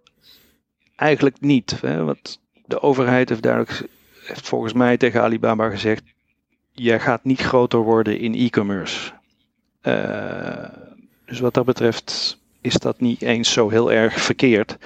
[0.96, 1.82] eigenlijk niet.
[1.82, 3.88] Hè, want de overheid heeft duidelijk,
[4.26, 6.04] heeft volgens mij tegen Alibaba gezegd,
[6.72, 9.12] jij gaat niet groter worden in e-commerce.
[9.84, 10.66] Uh,
[11.26, 14.78] dus wat dat betreft is dat niet eens zo heel erg verkeerd.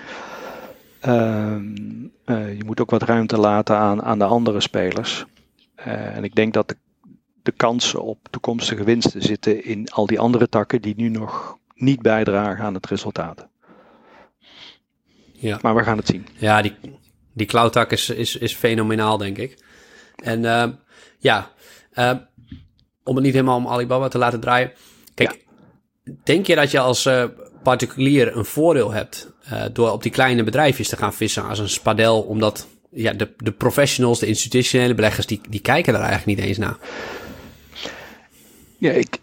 [1.05, 1.55] Uh,
[2.25, 5.25] uh, je moet ook wat ruimte laten aan, aan de andere spelers.
[5.75, 6.75] en ik denk dat de,
[7.43, 12.01] de kansen op toekomstige winsten zitten in al die andere takken die nu nog niet
[12.01, 13.47] bijdragen aan het resultaat.
[15.31, 15.59] Ja.
[15.61, 16.27] Maar we gaan het zien.
[16.37, 16.75] Ja, die,
[17.33, 19.63] Die cloud is, is, is fenomenaal, denk ik.
[20.15, 20.65] En uh,
[21.19, 21.51] ja,
[21.93, 22.11] uh,
[23.03, 24.71] om het niet helemaal om Alibaba te laten draaien.
[25.13, 25.45] Kijk,
[26.23, 27.23] denk je dat je als uh,
[27.63, 29.33] particulier een voordeel hebt
[29.73, 33.51] door op die kleine bedrijfjes te gaan vissen als een spadel, omdat ja, de, de
[33.51, 36.77] professionals, de institutionele beleggers, die, die kijken daar eigenlijk niet eens naar?
[38.77, 39.17] Ja, ik,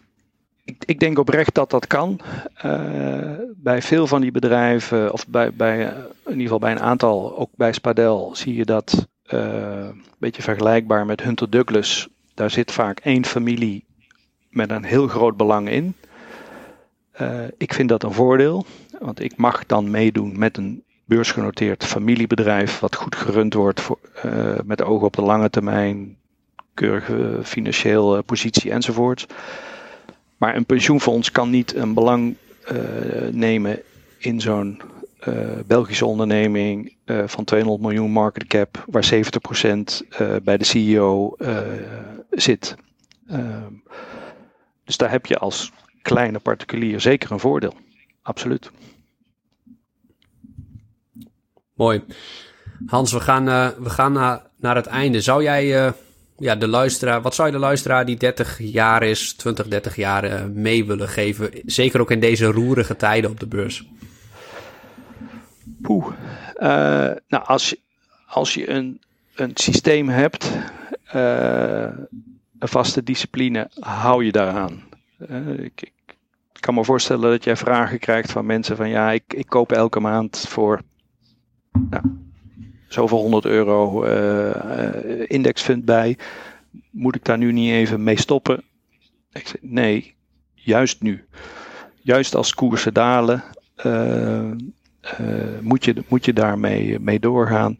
[0.87, 2.21] ik, denk oprecht dat dat kan.
[2.65, 5.81] Uh, bij veel van die bedrijven, of bij, bij,
[6.25, 9.41] in ieder geval bij een aantal, ook bij Spadel, zie je dat uh,
[9.89, 12.09] een beetje vergelijkbaar met Hunter Douglas.
[12.35, 13.85] Daar zit vaak één familie
[14.51, 15.95] met een heel groot belang in.
[17.57, 18.67] Ik vind dat een voordeel,
[18.99, 23.99] want ik mag dan meedoen met een beursgenoteerd familiebedrijf, wat goed gerund wordt voor,
[24.65, 26.17] met ogen op de lange termijn,
[26.75, 29.27] keurige financiële positie enzovoort.
[30.43, 32.35] Maar een pensioenfonds kan niet een belang
[32.73, 32.79] uh,
[33.31, 33.83] nemen
[34.19, 34.81] in zo'n
[35.29, 35.35] uh,
[35.67, 39.19] Belgische onderneming uh, van 200 miljoen market cap, waar 70%
[40.43, 41.37] bij de CEO
[42.31, 42.77] zit.
[43.29, 43.73] Ehm,
[44.85, 45.73] dus daar heb je als
[46.03, 47.75] kleine particulier zeker een voordeel.
[48.23, 48.71] Absoluut.
[51.75, 52.03] Mooi.
[52.87, 53.45] Hans, we gaan,
[53.83, 55.21] we gaan naar, naar het einde.
[55.21, 55.93] Zou jij
[56.43, 60.25] ja, de luisteraar, wat zou je de luisteraar die 30 jaar is, 20, 30 jaar
[60.25, 61.51] uh, mee willen geven?
[61.65, 63.87] Zeker ook in deze roerige tijden op de beurs.
[65.83, 66.07] Poeh.
[66.57, 66.69] Uh,
[67.29, 67.77] nou, als
[68.27, 69.01] als je een,
[69.35, 70.51] een systeem hebt,
[71.15, 71.91] uh,
[72.59, 74.83] een vaste discipline, hou je daaraan.
[75.57, 75.93] Ik, ik,
[76.61, 80.01] kan me voorstellen dat jij vragen krijgt van mensen van ja, ik, ik koop elke
[80.01, 80.83] maand voor
[81.91, 82.03] nou,
[82.93, 86.17] zoveel 100 euro uh, indexfund bij.
[86.91, 88.63] Moet ik daar nu niet even mee stoppen?
[89.33, 90.15] Ik nee,
[90.55, 91.25] juist nu.
[92.03, 93.45] Juist als koersen dalen,
[93.87, 94.51] uh,
[95.61, 97.77] moet, je, moet je daarmee mee doorgaan.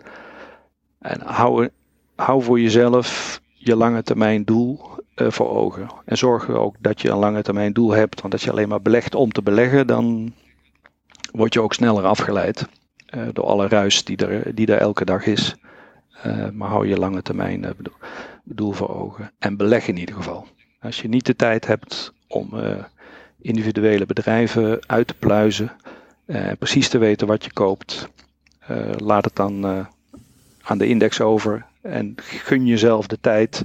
[0.99, 1.69] En hou,
[2.17, 4.81] hou voor jezelf je lange termijn doel
[5.17, 5.89] voor ogen.
[6.05, 8.21] En zorg er ook dat je een lange termijn doel hebt.
[8.21, 10.33] Want als je alleen maar belegt om te beleggen, dan
[11.33, 12.69] word je ook sneller afgeleid.
[13.17, 15.55] Uh, door alle ruis die er, die er elke dag is.
[16.27, 17.95] Uh, maar hou je lange termijn uh, bedoel,
[18.45, 19.33] doel voor ogen.
[19.39, 20.47] En beleg in ieder geval.
[20.81, 22.51] Als je niet de tijd hebt om
[23.41, 25.73] individuele bedrijven uit te pluizen.
[26.27, 28.09] en precies te weten wat je koopt.
[28.97, 29.87] laat het dan
[30.63, 31.67] aan de index over.
[31.81, 33.65] En gun jezelf de tijd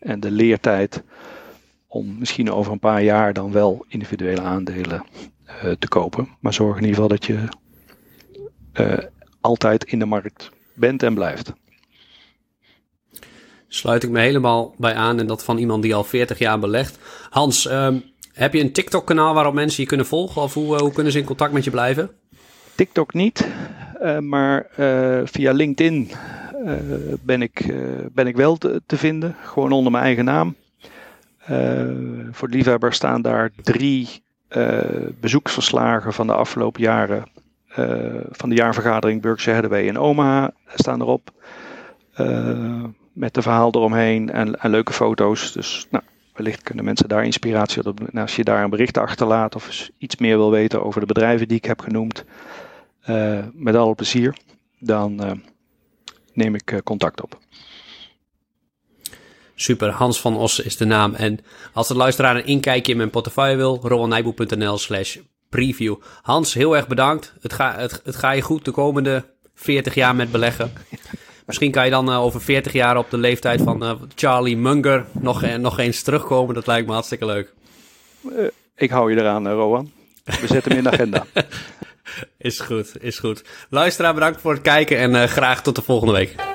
[0.00, 1.02] en de leertijd.
[1.86, 5.04] Om misschien over een paar jaar dan wel individuele aandelen
[5.78, 6.28] te kopen.
[6.40, 7.48] Maar zorg in ieder geval dat je
[9.40, 11.52] altijd in de markt bent en blijft.
[13.68, 16.98] Sluit ik me helemaal bij aan en dat van iemand die al 40 jaar belegt.
[17.30, 18.02] Hans, um,
[18.32, 21.18] heb je een TikTok-kanaal waarop mensen je kunnen volgen of hoe, uh, hoe kunnen ze
[21.18, 22.10] in contact met je blijven?
[22.74, 23.48] TikTok niet,
[24.02, 24.66] uh, maar
[25.24, 26.10] via LinkedIn
[27.20, 27.74] ben, ik,
[28.12, 30.56] ben ik wel te, te, vinden, gewoon onder mijn eigen naam.
[32.30, 34.22] voor de liefhebber staan daar drie
[35.20, 37.33] bezoeksverslagen van de afgelopen jaren
[38.30, 41.30] van de jaarvergadering Berkshire Hathaway in Omaha staan erop.
[42.20, 45.52] Uh, met de verhaal eromheen en, leuke foto's.
[45.52, 48.00] Dus nou, wellicht kunnen mensen daar inspiratie op.
[48.00, 51.48] Nou, als je daar een bericht achterlaat of iets meer wil weten over de bedrijven
[51.48, 52.24] die ik heb genoemd,
[53.08, 54.36] uh, met alle plezier,
[54.78, 55.40] dan
[56.32, 57.38] neem ik contact op.
[59.54, 61.14] Super, Hans van Os is de naam.
[61.14, 61.40] En
[61.72, 65.16] als de luisteraar een inkijkje in mijn portefeuille wil, rowanijboe.nl slash
[65.54, 65.94] preview.
[66.22, 67.32] Hans, heel erg bedankt.
[67.40, 69.24] Het, ga, het, het ga je goed de komende
[69.54, 70.72] 40 jaar met beleggen.
[71.46, 75.04] Misschien kan je dan uh, over 40 jaar op de leeftijd van uh, Charlie Munger
[75.12, 76.54] nog, uh, nog eens terugkomen.
[76.54, 77.52] Dat lijkt me hartstikke leuk.
[78.76, 79.90] ik hou je eraan, Rowan.
[80.24, 81.26] We zetten hem in de agenda.
[82.38, 83.44] is goed, is goed.
[83.68, 86.53] Luisteraar, bedankt voor het kijken en graag tot de volgende week.